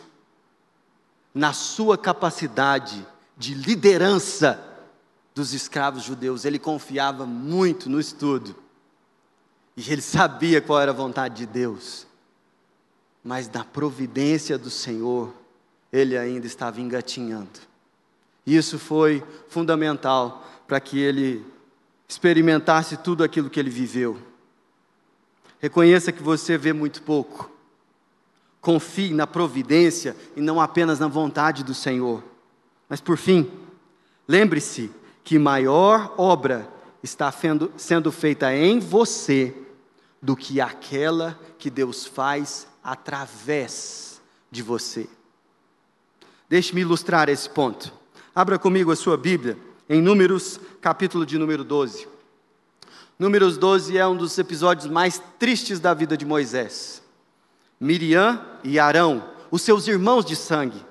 na 1.32 1.54
sua 1.54 1.96
capacidade 1.96 3.06
de 3.38 3.54
liderança 3.54 4.67
dos 5.38 5.54
escravos 5.54 6.04
judeus. 6.04 6.44
Ele 6.44 6.60
confiava 6.60 7.26
muito 7.26 7.90
no 7.90 8.00
estudo. 8.00 8.56
E 9.76 9.92
ele 9.92 10.02
sabia 10.02 10.60
qual 10.60 10.82
era 10.82 10.92
a 10.92 10.96
vontade 10.96 11.36
de 11.36 11.46
Deus. 11.46 12.08
Mas 13.24 13.50
na 13.50 13.64
providência 13.64 14.58
do 14.58 14.72
Senhor, 14.72 15.32
ele 15.94 16.18
ainda 16.18 16.48
estava 16.48 16.82
engatinhando. 16.82 17.60
Isso 18.46 18.80
foi 18.80 19.24
fundamental 19.48 20.44
para 20.68 20.80
que 20.80 21.00
ele 21.00 21.46
experimentasse 22.08 22.98
tudo 22.98 23.24
aquilo 23.24 23.50
que 23.50 23.60
ele 23.60 23.70
viveu. 23.70 24.18
Reconheça 25.60 26.12
que 26.12 26.24
você 26.24 26.58
vê 26.58 26.74
muito 26.74 27.04
pouco. 27.04 27.52
Confie 28.60 29.14
na 29.14 29.28
providência 29.28 30.16
e 30.36 30.42
não 30.42 30.60
apenas 30.60 31.00
na 31.00 31.08
vontade 31.08 31.64
do 31.64 31.76
Senhor. 31.76 32.24
Mas 32.90 33.02
por 33.02 33.18
fim, 33.18 33.52
lembre-se 34.28 34.90
que 35.28 35.38
maior 35.38 36.14
obra 36.18 36.72
está 37.04 37.30
sendo 37.76 38.12
feita 38.14 38.56
em 38.56 38.80
você 38.80 39.54
do 40.22 40.38
que 40.38 40.62
aquela 40.62 41.38
que 41.60 41.70
Deus 41.70 42.06
faz 42.06 42.66
através 42.82 44.22
de 44.50 44.64
você. 44.64 45.10
Deixe-me 46.48 46.80
ilustrar 46.80 47.28
esse 47.28 47.50
ponto. 47.50 47.92
Abra 48.34 48.58
comigo 48.58 48.90
a 48.90 48.96
sua 48.96 49.18
Bíblia 49.18 49.58
em 49.90 50.02
Números, 50.02 50.62
capítulo 50.80 51.26
de 51.26 51.38
número 51.38 51.66
12. 51.66 52.08
Números 53.20 53.58
12 53.58 53.98
é 53.98 54.08
um 54.08 54.16
dos 54.16 54.38
episódios 54.38 54.90
mais 54.90 55.22
tristes 55.38 55.78
da 55.78 55.94
vida 55.94 56.16
de 56.16 56.26
Moisés. 56.26 57.04
Miriam 57.78 58.42
e 58.64 58.80
Arão, 58.80 59.30
os 59.52 59.62
seus 59.62 59.90
irmãos 59.90 60.24
de 60.24 60.38
sangue, 60.38 60.82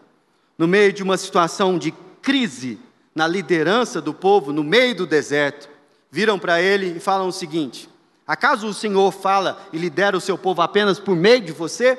no 0.58 0.68
meio 0.68 0.92
de 0.92 1.02
uma 1.02 1.16
situação 1.16 1.78
de 1.78 1.90
crise 2.20 2.78
na 3.16 3.26
liderança 3.26 3.98
do 3.98 4.12
povo 4.12 4.52
no 4.52 4.62
meio 4.62 4.94
do 4.94 5.06
deserto, 5.06 5.70
viram 6.10 6.38
para 6.38 6.60
ele 6.60 6.98
e 6.98 7.00
falam 7.00 7.28
o 7.28 7.32
seguinte: 7.32 7.88
Acaso 8.26 8.68
o 8.68 8.74
Senhor 8.74 9.10
fala 9.10 9.66
e 9.72 9.78
lidera 9.78 10.16
o 10.16 10.20
seu 10.20 10.36
povo 10.36 10.60
apenas 10.60 11.00
por 11.00 11.16
meio 11.16 11.40
de 11.40 11.50
você? 11.50 11.98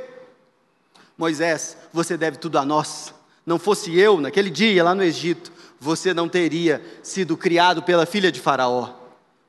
Moisés, 1.18 1.76
você 1.92 2.16
deve 2.16 2.38
tudo 2.38 2.60
a 2.60 2.64
nós. 2.64 3.12
Não 3.44 3.58
fosse 3.58 3.98
eu, 3.98 4.22
naquele 4.22 4.52
dia 4.52 4.84
lá 4.84 4.94
no 4.94 5.04
Egito, 5.04 5.52
você 5.80 6.14
não 6.14 6.30
teria 6.30 6.84
sido 7.02 7.36
criado 7.36 7.82
pela 7.82 8.06
filha 8.06 8.32
de 8.32 8.40
Faraó. 8.40 8.94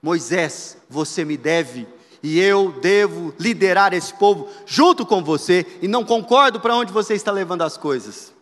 Moisés, 0.02 0.78
você 0.88 1.22
me 1.22 1.36
deve 1.36 1.86
e 2.22 2.40
eu 2.40 2.72
devo 2.80 3.34
liderar 3.38 3.92
esse 3.92 4.14
povo 4.14 4.48
junto 4.64 5.04
com 5.04 5.22
você 5.22 5.66
e 5.82 5.88
não 5.88 6.02
concordo 6.02 6.60
para 6.60 6.74
onde 6.74 6.92
você 6.92 7.12
está 7.12 7.30
levando 7.30 7.62
as 7.62 7.76
coisas. 7.76 8.32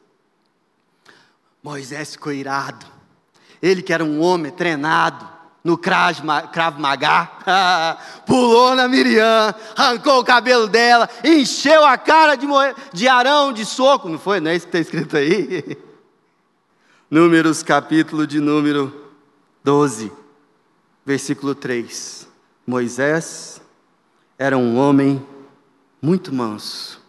Moisés 1.61 2.13
ficou 2.13 2.33
irado. 2.33 2.96
Ele 3.63 3.83
que 3.83 3.93
era 3.93 4.05
um 4.05 4.21
homem 4.21 4.53
treinado 4.53 5.37
no 5.67 5.77
Krav 5.77 6.23
Maga, 6.79 7.29
pulou 8.25 8.77
na 8.77 8.87
Miriam, 8.87 9.53
arrancou 9.75 10.21
o 10.21 10.25
cabelo 10.25 10.69
dela, 10.69 11.11
encheu 11.25 11.85
a 11.85 11.99
cara 11.99 12.37
de, 12.37 12.47
de 12.93 13.09
arão 13.09 13.53
de 13.53 13.65
soco, 13.65 14.09
não 14.09 14.17
foi? 14.17 14.39
Não 14.39 14.53
é 14.53 14.55
isso 14.55 14.69
que 14.69 14.77
está 14.77 14.79
escrito 14.79 15.17
aí? 15.17 15.77
Números, 17.11 17.65
capítulo 17.65 18.29
de 18.29 18.39
número 18.39 19.11
12, 19.65 20.13
versículo 21.05 21.53
3. 21.53 22.29
Moisés 22.65 23.61
era 24.39 24.57
um 24.57 24.77
homem 24.77 25.25
muito 26.01 26.33
manso, 26.33 27.03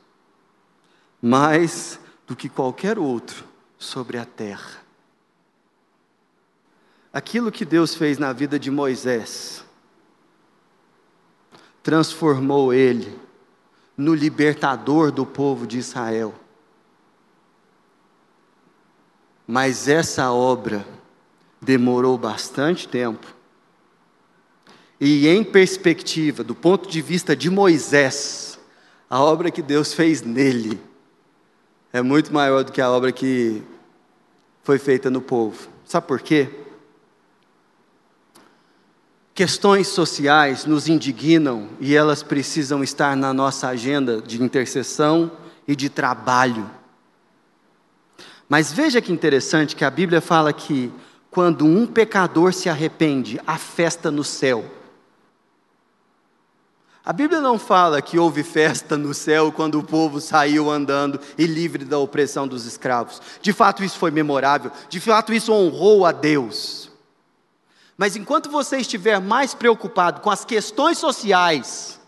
mais 1.22 2.00
do 2.26 2.36
que 2.36 2.50
qualquer 2.50 2.98
outro 2.98 3.46
sobre 3.78 4.18
a 4.18 4.26
terra 4.26 4.87
aquilo 7.18 7.52
que 7.52 7.66
Deus 7.66 7.96
fez 7.96 8.20
na 8.20 8.32
vida 8.32 8.60
de 8.60 8.70
Moisés 8.70 9.66
transformou 11.82 12.72
ele 12.72 13.20
no 13.98 14.14
libertador 14.14 15.12
do 15.12 15.26
povo 15.26 15.66
de 15.66 15.80
Israel. 15.80 16.36
Mas 19.48 19.88
essa 19.88 20.32
obra 20.32 20.86
demorou 21.60 22.20
bastante 22.20 22.88
tempo. 22.88 23.26
E 25.02 25.28
em 25.28 25.44
perspectiva, 25.44 26.44
do 26.44 26.54
ponto 26.54 26.88
de 26.88 27.02
vista 27.02 27.36
de 27.36 27.50
Moisés, 27.50 28.60
a 29.10 29.20
obra 29.20 29.50
que 29.50 29.64
Deus 29.64 29.92
fez 29.92 30.22
nele 30.22 30.80
é 31.92 32.04
muito 32.04 32.32
maior 32.32 32.64
do 32.64 32.72
que 32.72 32.80
a 32.80 32.92
obra 32.92 33.12
que 33.12 33.64
foi 34.62 34.78
feita 34.78 35.10
no 35.10 35.20
povo. 35.20 35.68
Sabe 35.84 36.06
por 36.06 36.22
quê? 36.22 36.67
Questões 39.38 39.90
sociais 39.90 40.66
nos 40.66 40.88
indignam 40.88 41.70
e 41.80 41.96
elas 41.96 42.24
precisam 42.24 42.84
estar 42.84 43.16
na 43.16 43.32
nossa 43.32 43.68
agenda 43.68 44.20
de 44.20 44.42
intercessão 44.42 45.32
e 45.68 45.76
de 45.76 45.90
trabalho. 45.90 46.68
Mas 48.50 48.74
veja 48.74 49.00
que 49.00 49.12
interessante 49.12 49.76
que 49.76 49.86
a 49.86 49.92
Bíblia 49.92 50.22
fala 50.22 50.52
que 50.52 50.92
quando 51.30 51.66
um 51.66 51.86
pecador 51.86 52.52
se 52.52 52.68
arrepende, 52.68 53.40
há 53.46 53.60
festa 53.60 54.10
no 54.10 54.24
céu. 54.24 54.66
A 57.06 57.14
Bíblia 57.14 57.40
não 57.40 57.60
fala 57.60 58.02
que 58.02 58.18
houve 58.18 58.42
festa 58.42 58.98
no 58.98 59.14
céu 59.14 59.52
quando 59.52 59.78
o 59.78 59.84
povo 59.84 60.20
saiu 60.20 60.68
andando 60.68 61.20
e 61.38 61.46
livre 61.46 61.86
da 61.86 62.00
opressão 62.00 62.48
dos 62.48 62.66
escravos. 62.66 63.22
De 63.40 63.54
fato, 63.54 63.84
isso 63.84 64.00
foi 64.00 64.10
memorável, 64.10 64.72
de 64.90 65.00
fato, 65.00 65.32
isso 65.32 65.54
honrou 65.54 66.08
a 66.08 66.12
Deus. 66.12 66.87
Mas 67.98 68.16
enquanto 68.16 68.50
você 68.50 68.78
estiver 68.78 69.20
mais 69.20 69.56
preocupado 69.56 70.22
com 70.22 70.30
as 70.30 70.46
questões 70.46 71.00
sociais 71.00 72.00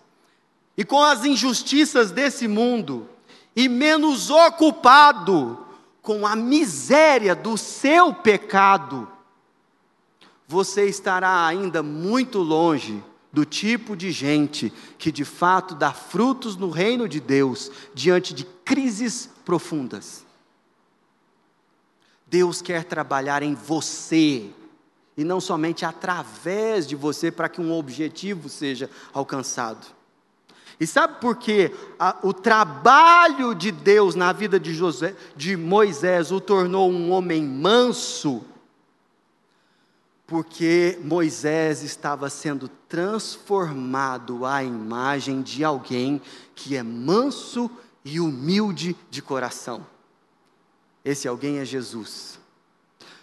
e 0.77 0.85
com 0.85 1.01
as 1.01 1.25
injustiças 1.25 2.11
desse 2.11 2.47
mundo, 2.47 3.09
e 3.55 3.67
menos 3.67 4.29
ocupado 4.29 5.65
com 6.01 6.27
a 6.27 6.35
miséria 6.35 7.35
do 7.35 7.57
seu 7.57 8.13
pecado, 8.13 9.07
você 10.47 10.85
estará 10.85 11.45
ainda 11.45 11.81
muito 11.81 12.39
longe 12.39 13.03
do 13.31 13.43
tipo 13.43 13.95
de 13.95 14.11
gente 14.11 14.71
que 14.97 15.11
de 15.11 15.25
fato 15.25 15.75
dá 15.75 15.91
frutos 15.91 16.55
no 16.55 16.69
reino 16.69 17.07
de 17.07 17.19
Deus 17.19 17.71
diante 17.93 18.33
de 18.33 18.45
crises 18.45 19.29
profundas. 19.43 20.25
Deus 22.27 22.61
quer 22.61 22.83
trabalhar 22.83 23.41
em 23.41 23.55
você 23.55 24.49
e 25.19 25.23
não 25.25 25.41
somente 25.41 25.83
através 25.83 26.87
de 26.87 26.95
você 26.95 27.29
para 27.29 27.49
que 27.49 27.59
um 27.59 27.73
objetivo 27.73 28.47
seja 28.47 28.89
alcançado. 29.11 29.85
E 30.79 30.87
sabe 30.87 31.19
por 31.19 31.35
que 31.35 31.73
o 32.23 32.31
trabalho 32.31 33.53
de 33.53 33.69
Deus 33.69 34.15
na 34.15 34.31
vida 34.31 34.57
de, 34.57 34.73
José, 34.73 35.13
de 35.35 35.57
Moisés 35.57 36.31
o 36.31 36.39
tornou 36.39 36.89
um 36.89 37.11
homem 37.11 37.43
manso? 37.43 38.45
porque 40.25 40.99
Moisés 41.03 41.81
estava 41.81 42.29
sendo 42.29 42.69
transformado 42.87 44.45
à 44.45 44.63
imagem 44.63 45.41
de 45.41 45.63
alguém 45.63 46.21
que 46.53 46.75
é 46.75 46.83
manso 46.83 47.67
e 48.05 48.19
humilde 48.19 48.95
de 49.09 49.23
coração. 49.23 49.83
Esse 51.03 51.27
alguém 51.27 51.57
é 51.57 51.65
Jesus. 51.65 52.38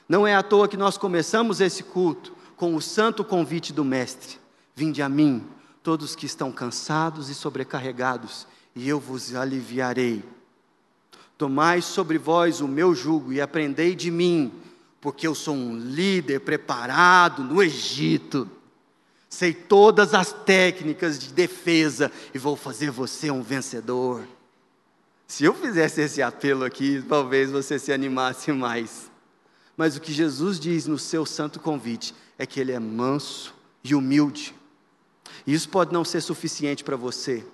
Não 0.09 0.27
é 0.27 0.35
à 0.35 0.43
toa 0.43 0.69
que 0.69 0.77
nós 0.77 0.97
começamos 0.97 1.61
esse 1.61 1.83
culto 1.83 2.35
com 2.57 2.75
o 2.75 2.81
santo 2.81 3.25
convite 3.25 3.73
do 3.73 3.85
Mestre: 3.85 4.39
Vinde 4.75 5.03
a 5.03 5.09
mim, 5.09 5.47
todos 5.83 6.15
que 6.15 6.27
estão 6.27 6.53
cansados 6.53 7.29
e 7.29 7.35
sobrecarregados, 7.35 8.47
e 8.75 8.89
eu 8.89 9.01
vos 9.01 9.35
aliviarei. 9.35 10.25
Tomai 11.37 11.83
sobre 11.83 12.19
vós 12.19 12.61
o 12.61 12.69
meu 12.69 12.95
jugo 12.95 13.33
e 13.33 13.41
aprendei 13.41 13.95
de 13.95 14.11
mim 14.11 14.53
porque 15.07 15.25
eu 15.25 15.37
sou 15.37 15.55
um 15.55 15.79
líder 15.79 16.41
preparado 16.41 17.45
no 17.45 17.63
Egito. 17.63 18.51
Sei 19.29 19.53
todas 19.53 20.15
as 20.15 20.33
técnicas 20.33 21.17
de 21.17 21.33
defesa 21.33 22.11
e 22.35 22.39
vou 22.39 22.57
fazer 22.57 22.91
você 22.91 23.31
um 23.31 23.41
vencedor. 23.41 24.27
Se 25.27 25.45
eu 25.45 25.55
fizesse 25.55 26.01
esse 26.01 26.21
apelo 26.21 26.65
aqui, 26.65 27.05
talvez 27.09 27.53
você 27.53 27.79
se 27.79 27.93
animasse 27.93 28.51
mais. 28.51 29.09
Mas 29.77 29.97
o 29.97 30.01
que 30.01 30.13
Jesus 30.13 30.59
diz 30.59 30.87
no 30.87 30.99
seu 30.99 31.27
santo 31.27 31.61
convite 31.61 32.15
é 32.39 32.47
que 32.47 32.59
ele 32.59 32.73
é 32.73 32.79
manso 32.79 33.55
e 33.85 33.95
humilde. 33.95 34.55
E 35.47 35.53
isso 35.53 35.69
pode 35.69 35.93
não 35.93 36.05
ser 36.05 36.21
suficiente 36.21 36.83
para 36.83 36.97
você. 36.97 37.45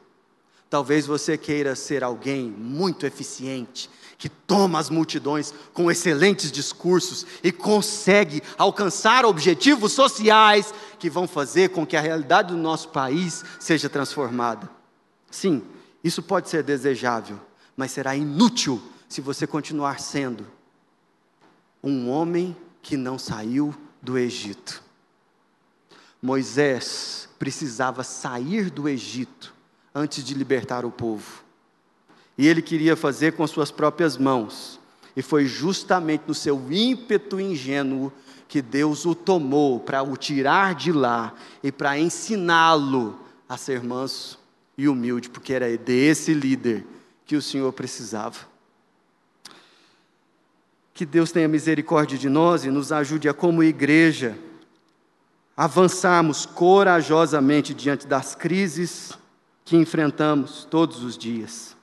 Talvez 0.70 1.04
você 1.04 1.36
queira 1.36 1.74
ser 1.74 2.02
alguém 2.02 2.48
muito 2.48 3.04
eficiente, 3.04 3.90
que 4.16 4.28
toma 4.28 4.78
as 4.78 4.88
multidões 4.88 5.52
com 5.74 5.90
excelentes 5.90 6.50
discursos 6.50 7.26
e 7.42 7.52
consegue 7.52 8.40
alcançar 8.56 9.26
objetivos 9.26 9.92
sociais 9.92 10.72
que 10.98 11.10
vão 11.10 11.26
fazer 11.26 11.70
com 11.70 11.84
que 11.84 11.96
a 11.96 12.00
realidade 12.00 12.54
do 12.54 12.56
nosso 12.56 12.88
país 12.88 13.44
seja 13.60 13.90
transformada. 13.90 14.70
Sim, 15.30 15.62
isso 16.02 16.22
pode 16.22 16.48
ser 16.48 16.62
desejável, 16.62 17.38
mas 17.76 17.90
será 17.90 18.16
inútil 18.16 18.80
se 19.08 19.20
você 19.20 19.46
continuar 19.46 20.00
sendo 20.00 20.46
um 21.82 22.08
homem 22.08 22.56
que 22.80 22.96
não 22.96 23.18
saiu 23.18 23.74
do 24.00 24.18
Egito. 24.18 24.82
Moisés 26.20 27.28
precisava 27.38 28.04
sair 28.04 28.70
do 28.70 28.88
Egito 28.88 29.52
antes 29.94 30.22
de 30.22 30.34
libertar 30.34 30.84
o 30.84 30.90
povo. 30.90 31.42
E 32.38 32.46
ele 32.46 32.62
queria 32.62 32.96
fazer 32.96 33.32
com 33.32 33.46
suas 33.46 33.70
próprias 33.70 34.16
mãos. 34.16 34.80
E 35.16 35.22
foi 35.22 35.46
justamente 35.46 36.24
no 36.26 36.34
seu 36.34 36.72
ímpeto 36.72 37.40
ingênuo 37.40 38.12
que 38.48 38.62
Deus 38.62 39.04
o 39.04 39.14
tomou 39.14 39.80
para 39.80 40.02
o 40.02 40.16
tirar 40.16 40.74
de 40.74 40.92
lá 40.92 41.34
e 41.62 41.72
para 41.72 41.98
ensiná-lo 41.98 43.18
a 43.48 43.56
ser 43.56 43.82
manso 43.82 44.38
e 44.76 44.88
humilde, 44.88 45.28
porque 45.28 45.52
era 45.52 45.76
desse 45.76 46.32
líder 46.32 46.86
que 47.26 47.36
o 47.36 47.42
Senhor 47.42 47.72
precisava. 47.72 48.51
Que 50.94 51.06
Deus 51.06 51.32
tenha 51.32 51.48
misericórdia 51.48 52.18
de 52.18 52.28
nós 52.28 52.64
e 52.64 52.70
nos 52.70 52.92
ajude 52.92 53.28
a, 53.28 53.34
como 53.34 53.62
igreja, 53.62 54.36
avançarmos 55.56 56.44
corajosamente 56.44 57.72
diante 57.72 58.06
das 58.06 58.34
crises 58.34 59.12
que 59.64 59.76
enfrentamos 59.76 60.64
todos 60.64 61.02
os 61.02 61.16
dias. 61.16 61.76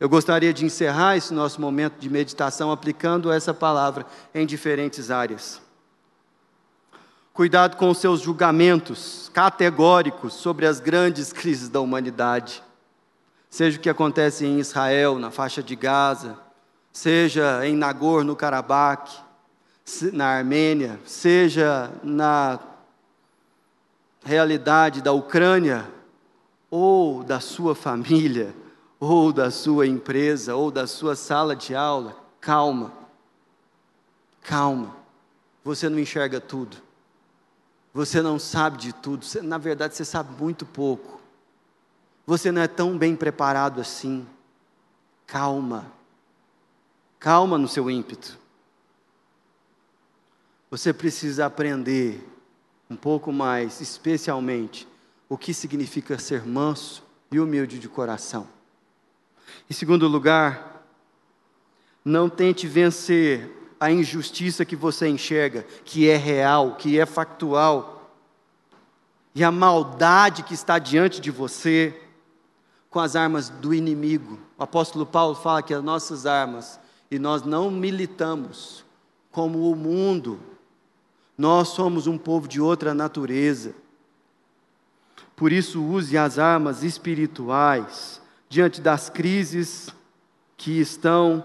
Eu 0.00 0.08
gostaria 0.08 0.52
de 0.52 0.64
encerrar 0.64 1.16
esse 1.16 1.34
nosso 1.34 1.60
momento 1.60 1.98
de 1.98 2.08
meditação 2.08 2.70
aplicando 2.70 3.32
essa 3.32 3.52
palavra 3.52 4.06
em 4.34 4.46
diferentes 4.46 5.10
áreas. 5.10 5.60
Cuidado 7.32 7.76
com 7.76 7.90
os 7.90 7.98
seus 7.98 8.20
julgamentos 8.20 9.30
categóricos 9.32 10.34
sobre 10.34 10.66
as 10.66 10.80
grandes 10.80 11.32
crises 11.32 11.68
da 11.68 11.80
humanidade. 11.80 12.62
Seja 13.48 13.78
o 13.78 13.80
que 13.80 13.88
acontece 13.88 14.44
em 14.44 14.58
Israel, 14.58 15.18
na 15.18 15.30
faixa 15.30 15.62
de 15.62 15.74
Gaza, 15.74 16.38
seja 16.98 17.64
em 17.64 17.76
Nagorno-Karabakh, 17.76 19.22
na 20.12 20.26
Armênia, 20.26 20.98
seja 21.06 21.92
na 22.02 22.58
realidade 24.24 25.00
da 25.00 25.12
Ucrânia 25.12 25.88
ou 26.68 27.22
da 27.22 27.38
sua 27.38 27.76
família 27.76 28.52
ou 28.98 29.32
da 29.32 29.48
sua 29.48 29.86
empresa, 29.86 30.56
ou 30.56 30.72
da 30.72 30.88
sua 30.88 31.14
sala 31.14 31.54
de 31.54 31.72
aula, 31.72 32.16
calma. 32.40 32.92
Calma. 34.42 34.96
Você 35.62 35.88
não 35.88 36.00
enxerga 36.00 36.40
tudo. 36.40 36.78
Você 37.94 38.20
não 38.20 38.40
sabe 38.40 38.76
de 38.76 38.92
tudo. 38.92 39.24
Você, 39.24 39.40
na 39.40 39.56
verdade, 39.56 39.94
você 39.94 40.04
sabe 40.04 40.30
muito 40.36 40.66
pouco. 40.66 41.20
Você 42.26 42.50
não 42.50 42.60
é 42.60 42.66
tão 42.66 42.98
bem 42.98 43.14
preparado 43.14 43.80
assim. 43.80 44.26
Calma. 45.28 45.97
Calma 47.18 47.58
no 47.58 47.68
seu 47.68 47.90
ímpeto. 47.90 48.38
Você 50.70 50.92
precisa 50.92 51.46
aprender 51.46 52.22
um 52.90 52.96
pouco 52.96 53.32
mais, 53.32 53.80
especialmente, 53.80 54.86
o 55.28 55.36
que 55.36 55.52
significa 55.52 56.18
ser 56.18 56.46
manso 56.46 57.02
e 57.30 57.40
humilde 57.40 57.78
de 57.78 57.88
coração. 57.88 58.46
Em 59.68 59.74
segundo 59.74 60.06
lugar, 60.06 60.86
não 62.04 62.28
tente 62.28 62.66
vencer 62.66 63.50
a 63.80 63.90
injustiça 63.90 64.64
que 64.64 64.76
você 64.76 65.08
enxerga, 65.08 65.62
que 65.84 66.08
é 66.08 66.16
real, 66.16 66.76
que 66.76 66.98
é 66.98 67.06
factual, 67.06 68.12
e 69.34 69.44
a 69.44 69.52
maldade 69.52 70.42
que 70.42 70.54
está 70.54 70.78
diante 70.78 71.20
de 71.20 71.30
você 71.30 72.00
com 72.90 72.98
as 72.98 73.14
armas 73.14 73.48
do 73.48 73.72
inimigo. 73.72 74.38
O 74.56 74.62
apóstolo 74.62 75.06
Paulo 75.06 75.34
fala 75.34 75.62
que 75.62 75.74
as 75.74 75.82
nossas 75.82 76.26
armas, 76.26 76.80
e 77.10 77.18
nós 77.18 77.42
não 77.42 77.70
militamos 77.70 78.84
como 79.30 79.70
o 79.70 79.76
mundo, 79.76 80.40
nós 81.36 81.68
somos 81.68 82.06
um 82.06 82.18
povo 82.18 82.48
de 82.48 82.60
outra 82.60 82.92
natureza. 82.92 83.74
Por 85.36 85.52
isso, 85.52 85.82
use 85.82 86.18
as 86.18 86.38
armas 86.38 86.82
espirituais 86.82 88.20
diante 88.48 88.80
das 88.80 89.08
crises 89.08 89.88
que 90.56 90.80
estão 90.80 91.44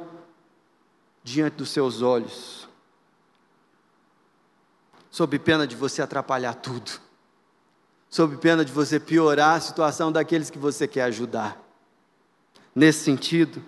diante 1.23 1.57
dos 1.57 1.69
seus 1.69 2.01
olhos, 2.01 2.67
sob 5.09 5.37
pena 5.39 5.67
de 5.67 5.75
você 5.75 6.01
atrapalhar 6.01 6.55
tudo, 6.55 6.91
sob 8.09 8.35
pena 8.37 8.65
de 8.65 8.71
você 8.71 8.99
piorar 8.99 9.55
a 9.55 9.61
situação 9.61 10.11
daqueles 10.11 10.49
que 10.49 10.57
você 10.57 10.87
quer 10.87 11.03
ajudar. 11.03 11.61
Nesse 12.75 13.03
sentido, 13.03 13.63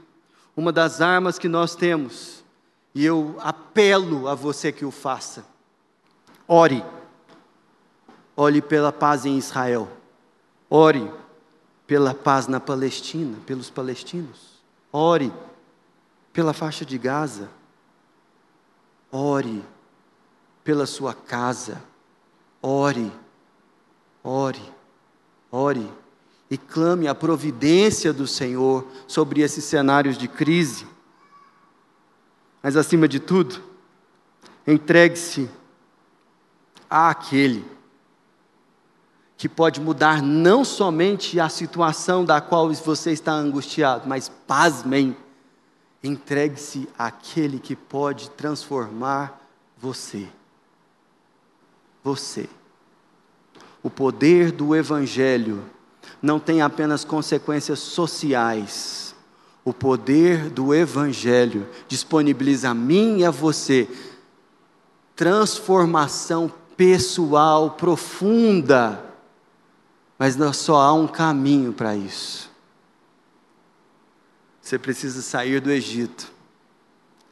uma 0.56 0.72
das 0.72 1.02
armas 1.02 1.38
que 1.38 1.50
nós 1.50 1.76
temos, 1.76 2.44
e 2.94 3.04
eu 3.04 3.36
apelo 3.40 4.28
a 4.28 4.36
você 4.36 4.72
que 4.72 4.86
o 4.86 4.92
faça, 4.92 5.46
ore. 6.48 6.84
Ore 8.38 8.62
pela 8.62 8.92
paz 8.92 9.26
em 9.26 9.38
Israel. 9.38 9.90
Ore 10.70 11.12
pela 11.88 12.14
paz 12.14 12.48
na 12.48 12.60
Palestina, 12.60 13.38
pelos 13.46 13.70
palestinos. 13.70 14.62
Ore 14.92 15.32
pela 16.34 16.54
faixa 16.54 16.86
de 16.86 16.98
Gaza. 16.98 17.50
Ore 19.12 19.64
pela 20.64 20.86
sua 20.86 21.14
casa. 21.14 21.82
Ore, 22.62 23.12
ore, 24.24 24.74
ore 25.52 25.90
e 26.50 26.58
clame 26.58 27.08
a 27.08 27.16
providência 27.16 28.14
do 28.14 28.28
Senhor 28.28 28.88
sobre 29.08 29.42
esses 29.42 29.64
cenários 29.64 30.18
de 30.18 30.28
crise. 30.28 30.86
Mas 32.62 32.76
acima 32.76 33.08
de 33.08 33.20
tudo, 33.20 33.62
entregue-se 34.66 35.50
àquele 36.90 37.66
que 39.38 39.50
pode 39.50 39.82
mudar 39.82 40.22
não 40.22 40.64
somente 40.64 41.40
a 41.40 41.50
situação 41.50 42.24
da 42.24 42.40
qual 42.40 42.72
você 42.72 43.12
está 43.12 43.34
angustiado, 43.34 44.08
mas 44.08 44.30
pasmem, 44.30 45.16
entregue-se 46.02 46.88
àquele 46.98 47.60
que 47.60 47.76
pode 47.76 48.30
transformar 48.32 49.42
você. 49.78 50.28
Você. 52.04 52.48
O 53.84 53.90
poder 53.90 54.52
do 54.52 54.76
Evangelho 54.76 55.64
não 56.22 56.40
tem 56.40 56.62
apenas 56.62 57.04
consequências 57.04 57.80
sociais. 57.80 59.16
O 59.64 59.74
poder 59.74 60.50
do 60.50 60.74
Evangelho 60.74 61.68
disponibiliza 61.88 62.70
a 62.70 62.74
mim 62.74 63.20
e 63.20 63.26
a 63.26 63.32
você 63.32 63.88
transformação 65.16 66.52
pessoal 66.76 67.72
profunda 67.72 69.06
mas 70.18 70.38
só 70.54 70.78
há 70.78 70.94
um 70.94 71.08
caminho 71.08 71.74
para 71.74 71.96
isso. 71.96 72.50
Você 74.62 74.80
precisa 74.80 75.22
sair 75.22 75.60
do 75.60 75.72
Egito, 75.72 76.32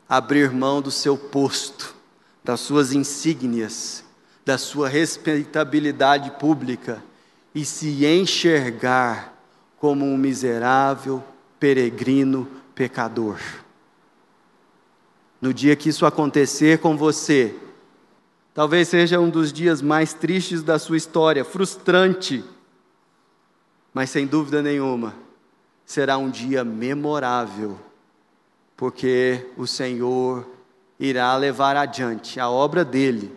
abrir 0.07 0.51
mão 0.51 0.81
do 0.81 0.91
seu 0.91 1.17
posto, 1.17 1.95
das 2.43 2.59
suas 2.59 2.93
insígnias, 2.93 4.03
da 4.45 4.57
sua 4.57 4.89
respeitabilidade 4.89 6.31
pública 6.31 7.01
e 7.53 7.63
se 7.63 8.05
enxergar 8.05 9.33
como 9.77 10.05
um 10.05 10.17
miserável, 10.17 11.23
peregrino, 11.59 12.47
pecador. 12.73 13.39
No 15.41 15.53
dia 15.53 15.75
que 15.75 15.89
isso 15.89 16.05
acontecer 16.05 16.79
com 16.79 16.95
você, 16.95 17.55
talvez 18.53 18.87
seja 18.87 19.19
um 19.19 19.29
dos 19.29 19.51
dias 19.51 19.81
mais 19.81 20.13
tristes 20.13 20.63
da 20.63 20.79
sua 20.79 20.97
história, 20.97 21.43
frustrante 21.43 22.43
mas 23.93 24.09
sem 24.09 24.25
dúvida 24.25 24.61
nenhuma, 24.61 25.13
será 25.85 26.17
um 26.17 26.29
dia 26.29 26.63
memorável, 26.63 27.77
porque 28.75 29.51
o 29.55 29.67
Senhor 29.67 30.47
irá 30.99 31.35
levar 31.37 31.77
adiante 31.77 32.39
a 32.39 32.49
obra 32.49 32.83
dele 32.83 33.31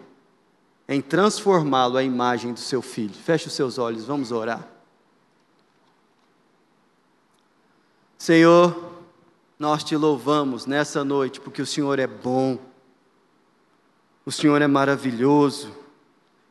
em 0.89 1.01
transformá-lo 1.01 1.97
à 1.97 2.03
imagem 2.03 2.53
do 2.53 2.61
seu 2.61 2.81
filho. 2.81 3.15
Feche 3.15 3.49
os 3.49 3.53
seus 3.53 3.79
olhos, 3.79 4.05
vamos 4.05 4.31
orar. 4.31 4.67
Senhor, 8.17 8.95
nós 9.59 9.85
te 9.85 9.97
louvamos 9.97 10.67
nessa 10.67 11.05
noite 11.05 11.41
porque 11.41 11.63
o 11.63 11.67
Senhor 11.67 11.99
é 11.99 12.07
bom, 12.07 12.59
o 14.25 14.33
Senhor 14.33 14.61
é 14.61 14.67
maravilhoso 14.67 15.73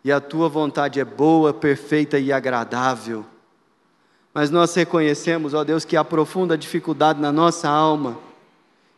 e 0.04 0.12
a 0.12 0.22
tua 0.22 0.48
vontade 0.48 1.00
é 1.00 1.06
boa, 1.06 1.54
perfeita 1.54 2.20
e 2.20 2.32
agradável. 2.32 3.26
Mas 4.34 4.50
nós 4.50 4.76
reconhecemos, 4.76 5.54
ó 5.54 5.64
Deus, 5.64 5.86
que 5.86 5.96
há 5.96 6.04
profunda 6.04 6.58
dificuldade 6.58 7.20
na 7.20 7.32
nossa 7.32 7.70
alma 7.70 8.18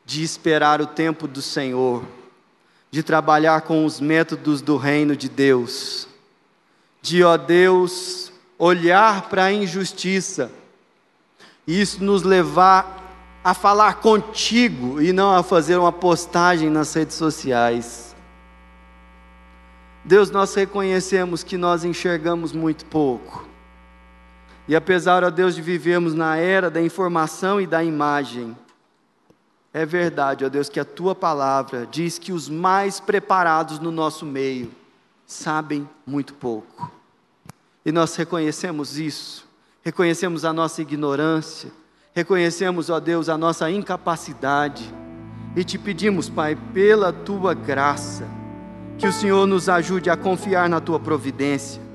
de 0.06 0.24
esperar 0.24 0.82
o 0.82 0.88
tempo 0.88 1.28
do 1.28 1.42
Senhor, 1.42 2.04
de 2.90 3.04
trabalhar 3.04 3.62
com 3.62 3.86
os 3.86 4.00
métodos 4.00 4.62
do 4.62 4.78
reino 4.78 5.16
de 5.16 5.30
Deus, 5.30 6.08
de, 7.02 7.24
ó 7.24 7.38
Deus, 7.38 8.32
olhar 8.58 9.30
para 9.30 9.46
a 9.46 9.54
injustiça, 9.54 10.52
e 11.66 11.80
isso 11.80 12.04
nos 12.04 12.24
levar 12.24 12.98
a 13.44 13.54
falar 13.54 13.96
contigo 13.96 15.02
e 15.02 15.14
não 15.14 15.34
a 15.34 15.44
fazer 15.44 15.78
uma 15.78 15.92
postagem 15.92 16.70
nas 16.70 16.94
redes 16.94 17.16
sociais. 17.16 18.16
Deus, 20.04 20.32
nós 20.32 20.54
reconhecemos 20.56 21.44
que 21.44 21.58
nós 21.58 21.84
enxergamos 21.84 22.54
muito 22.54 22.86
pouco. 22.86 23.48
E 24.68 24.76
apesar, 24.76 25.24
ó 25.24 25.30
Deus, 25.30 25.56
de 25.56 25.62
vivermos 25.62 26.14
na 26.14 26.38
era 26.38 26.70
da 26.70 26.82
informação 26.82 27.60
e 27.60 27.68
da 27.68 27.84
imagem, 27.84 28.56
é 29.78 29.86
verdade, 29.86 30.44
ó 30.44 30.50
Deus, 30.50 30.70
que 30.70 30.80
a 30.80 30.86
tua 30.86 31.14
palavra 31.14 31.88
diz 31.90 32.18
que 32.18 32.32
os 32.32 32.50
mais 32.50 33.00
preparados 33.00 33.80
no 33.80 33.92
nosso 33.92 34.26
meio 34.26 34.72
sabem 35.26 35.88
muito 36.06 36.34
pouco. 36.34 36.92
E 37.86 37.92
nós 37.92 38.16
reconhecemos 38.16 38.98
isso, 38.98 39.48
reconhecemos 39.84 40.44
a 40.44 40.52
nossa 40.52 40.82
ignorância, 40.82 41.72
reconhecemos, 42.14 42.90
ó 42.90 43.00
Deus, 43.00 43.30
a 43.30 43.38
nossa 43.38 43.70
incapacidade, 43.70 44.92
e 45.56 45.64
te 45.64 45.78
pedimos, 45.78 46.28
Pai, 46.28 46.58
pela 46.74 47.14
tua 47.14 47.54
graça, 47.54 48.28
que 48.98 49.08
o 49.08 49.14
Senhor 49.14 49.46
nos 49.46 49.70
ajude 49.70 50.10
a 50.10 50.18
confiar 50.18 50.68
na 50.68 50.82
tua 50.82 51.00
providência 51.00 51.88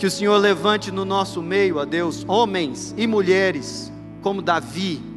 que 0.00 0.06
o 0.06 0.10
Senhor 0.10 0.38
levante 0.38 0.90
no 0.90 1.04
nosso 1.04 1.42
meio, 1.42 1.78
a 1.78 1.84
Deus, 1.84 2.24
homens 2.26 2.94
e 2.96 3.06
mulheres 3.06 3.92
como 4.22 4.40
Davi, 4.40 5.09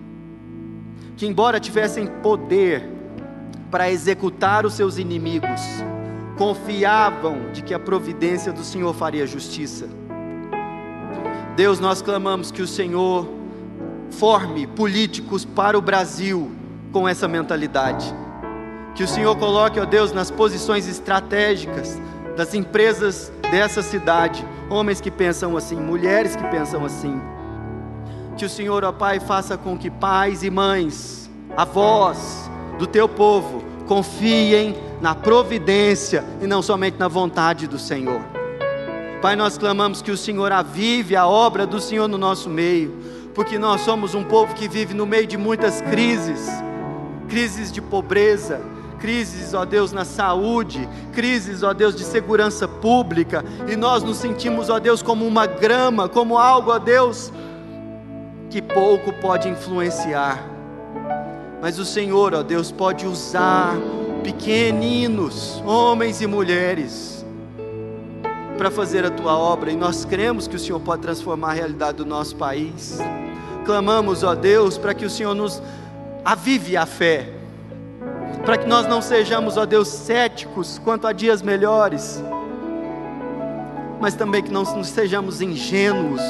que, 1.17 1.25
embora 1.25 1.59
tivessem 1.59 2.07
poder 2.07 2.89
para 3.69 3.89
executar 3.89 4.65
os 4.65 4.73
seus 4.73 4.97
inimigos, 4.97 5.61
confiavam 6.37 7.51
de 7.51 7.61
que 7.61 7.73
a 7.73 7.79
providência 7.79 8.51
do 8.51 8.63
Senhor 8.63 8.93
faria 8.93 9.25
justiça. 9.25 9.87
Deus, 11.55 11.79
nós 11.79 12.01
clamamos 12.01 12.51
que 12.51 12.61
o 12.61 12.67
Senhor 12.67 13.27
forme 14.09 14.65
políticos 14.67 15.45
para 15.45 15.77
o 15.77 15.81
Brasil 15.81 16.51
com 16.91 17.07
essa 17.07 17.27
mentalidade. 17.27 18.13
Que 18.95 19.03
o 19.03 19.07
Senhor 19.07 19.35
coloque, 19.37 19.79
ó 19.79 19.85
Deus, 19.85 20.11
nas 20.11 20.29
posições 20.29 20.87
estratégicas 20.87 21.99
das 22.35 22.53
empresas 22.53 23.31
dessa 23.51 23.81
cidade 23.81 24.45
homens 24.69 24.99
que 24.99 25.11
pensam 25.11 25.55
assim, 25.55 25.75
mulheres 25.75 26.35
que 26.35 26.43
pensam 26.47 26.85
assim. 26.85 27.19
Que 28.37 28.45
o 28.45 28.49
Senhor, 28.49 28.83
ó 28.83 28.91
Pai, 28.91 29.19
faça 29.19 29.57
com 29.57 29.77
que 29.77 29.89
pais 29.89 30.43
e 30.43 30.49
mães, 30.49 31.29
avós 31.55 32.49
do 32.77 32.87
teu 32.87 33.07
povo, 33.07 33.63
confiem 33.87 34.75
na 35.01 35.13
providência 35.13 36.23
e 36.41 36.47
não 36.47 36.61
somente 36.61 36.97
na 36.97 37.07
vontade 37.07 37.67
do 37.67 37.77
Senhor. 37.77 38.21
Pai, 39.21 39.35
nós 39.35 39.57
clamamos 39.57 40.01
que 40.01 40.11
o 40.11 40.17
Senhor 40.17 40.51
avive 40.51 41.15
a 41.15 41.27
obra 41.27 41.65
do 41.65 41.79
Senhor 41.79 42.07
no 42.07 42.17
nosso 42.17 42.49
meio, 42.49 42.93
porque 43.33 43.57
nós 43.57 43.81
somos 43.81 44.15
um 44.15 44.23
povo 44.23 44.53
que 44.53 44.67
vive 44.67 44.93
no 44.93 45.05
meio 45.05 45.27
de 45.27 45.37
muitas 45.37 45.81
crises 45.81 46.49
crises 47.33 47.71
de 47.71 47.81
pobreza, 47.81 48.61
crises, 48.99 49.55
ó 49.55 49.65
Deus, 49.65 49.91
na 49.91 50.05
saúde, 50.05 50.87
crises, 51.11 51.63
ó 51.63 51.73
Deus, 51.73 51.95
de 51.95 52.03
segurança 52.03 52.67
pública, 52.67 53.43
e 53.67 53.75
nós 53.75 54.03
nos 54.03 54.17
sentimos, 54.17 54.69
ó 54.69 54.77
Deus, 54.79 55.01
como 55.01 55.25
uma 55.25 55.47
grama, 55.47 56.07
como 56.07 56.37
algo, 56.37 56.71
ó 56.71 56.77
Deus, 56.77 57.33
que 58.53 58.61
pouco 58.61 59.11
pode 59.11 59.49
influenciar. 59.49 60.47
Mas 61.59 61.79
o 61.79 61.85
Senhor, 61.85 62.35
ó 62.35 62.43
Deus, 62.43 62.71
pode 62.71 63.07
usar 63.07 63.75
pequeninos, 64.23 65.59
homens 65.65 66.21
e 66.21 66.27
mulheres, 66.27 67.25
para 68.55 68.69
fazer 68.69 69.03
a 69.05 69.09
tua 69.09 69.35
obra, 69.35 69.71
e 69.71 69.75
nós 69.75 70.05
cremos 70.05 70.47
que 70.47 70.55
o 70.55 70.59
Senhor 70.59 70.79
pode 70.79 71.01
transformar 71.01 71.49
a 71.49 71.53
realidade 71.53 71.97
do 71.97 72.05
nosso 72.05 72.35
país. 72.35 72.99
Clamamos, 73.65 74.21
ó 74.21 74.35
Deus, 74.35 74.77
para 74.77 74.93
que 74.93 75.03
o 75.03 75.09
Senhor 75.09 75.33
nos 75.33 75.59
avive 76.23 76.77
a 76.77 76.85
fé 76.85 77.33
para 78.45 78.57
que 78.57 78.67
nós 78.67 78.85
não 78.85 79.01
sejamos, 79.01 79.55
ó 79.55 79.65
Deus, 79.65 79.87
céticos 79.87 80.77
quanto 80.83 81.07
a 81.07 81.13
dias 81.13 81.41
melhores, 81.41 82.21
mas 84.01 84.15
também 84.15 84.43
que 84.43 84.51
não 84.51 84.65
sejamos 84.83 85.41
ingênuos 85.41 86.21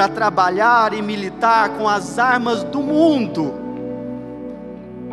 para 0.00 0.08
trabalhar 0.08 0.94
e 0.94 1.02
militar 1.02 1.76
com 1.76 1.86
as 1.86 2.18
armas 2.18 2.64
do 2.64 2.80
mundo, 2.80 3.52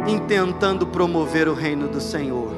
intentando 0.07 0.87
promover 0.87 1.49
o 1.49 1.53
reino 1.53 1.89
do 1.89 1.99
Senhor. 1.99 2.53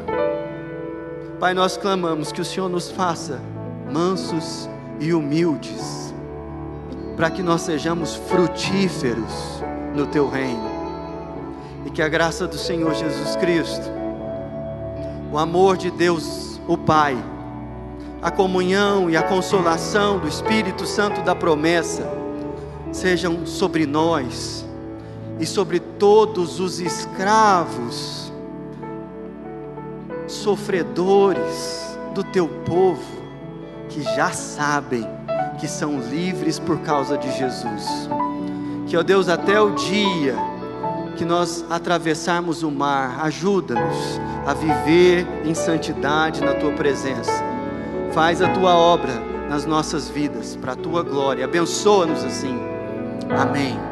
Pai, 1.39 1.55
nós 1.55 1.75
clamamos 1.75 2.31
que 2.31 2.39
o 2.39 2.45
Senhor 2.45 2.69
nos 2.69 2.91
faça 2.91 3.41
mansos 3.91 4.69
e 4.99 5.11
humildes, 5.11 6.13
para 7.17 7.31
que 7.31 7.41
nós 7.41 7.61
sejamos 7.61 8.13
frutíferos 8.13 9.63
no 9.95 10.05
teu 10.05 10.29
reino 10.29 10.69
e 11.83 11.89
que 11.89 12.03
a 12.03 12.07
graça 12.07 12.47
do 12.47 12.59
Senhor 12.59 12.93
Jesus 12.93 13.35
Cristo, 13.37 13.89
o 15.31 15.37
amor 15.39 15.77
de 15.77 15.89
Deus, 15.89 16.61
o 16.67 16.77
Pai, 16.77 17.17
a 18.21 18.29
comunhão 18.29 19.09
e 19.09 19.17
a 19.17 19.23
consolação 19.23 20.19
do 20.19 20.27
Espírito 20.27 20.85
Santo 20.85 21.23
da 21.23 21.33
promessa 21.33 22.18
sejam 22.91 23.45
sobre 23.45 23.85
nós 23.85 24.65
e 25.39 25.45
sobre 25.45 25.79
todos 25.79 26.59
os 26.59 26.79
escravos, 26.79 28.31
sofredores 30.27 31.97
do 32.13 32.23
teu 32.23 32.47
povo, 32.65 33.19
que 33.87 34.01
já 34.01 34.31
sabem 34.31 35.07
que 35.59 35.67
são 35.67 35.99
livres 35.99 36.59
por 36.59 36.79
causa 36.79 37.17
de 37.17 37.31
Jesus. 37.37 38.09
Que, 38.87 38.97
ó 38.97 39.03
Deus, 39.03 39.29
até 39.29 39.59
o 39.61 39.71
dia 39.71 40.35
que 41.15 41.25
nós 41.25 41.65
atravessarmos 41.69 42.63
o 42.63 42.71
mar, 42.71 43.19
ajuda-nos 43.25 44.19
a 44.45 44.53
viver 44.53 45.27
em 45.45 45.53
santidade 45.53 46.41
na 46.41 46.53
tua 46.53 46.71
presença. 46.71 47.43
Faz 48.13 48.41
a 48.41 48.49
tua 48.49 48.73
obra 48.75 49.13
nas 49.49 49.65
nossas 49.65 50.09
vidas, 50.09 50.55
para 50.55 50.73
a 50.73 50.75
tua 50.75 51.03
glória. 51.03 51.45
Abençoa-nos 51.45 52.23
assim. 52.23 52.78
Amém. 53.29 53.88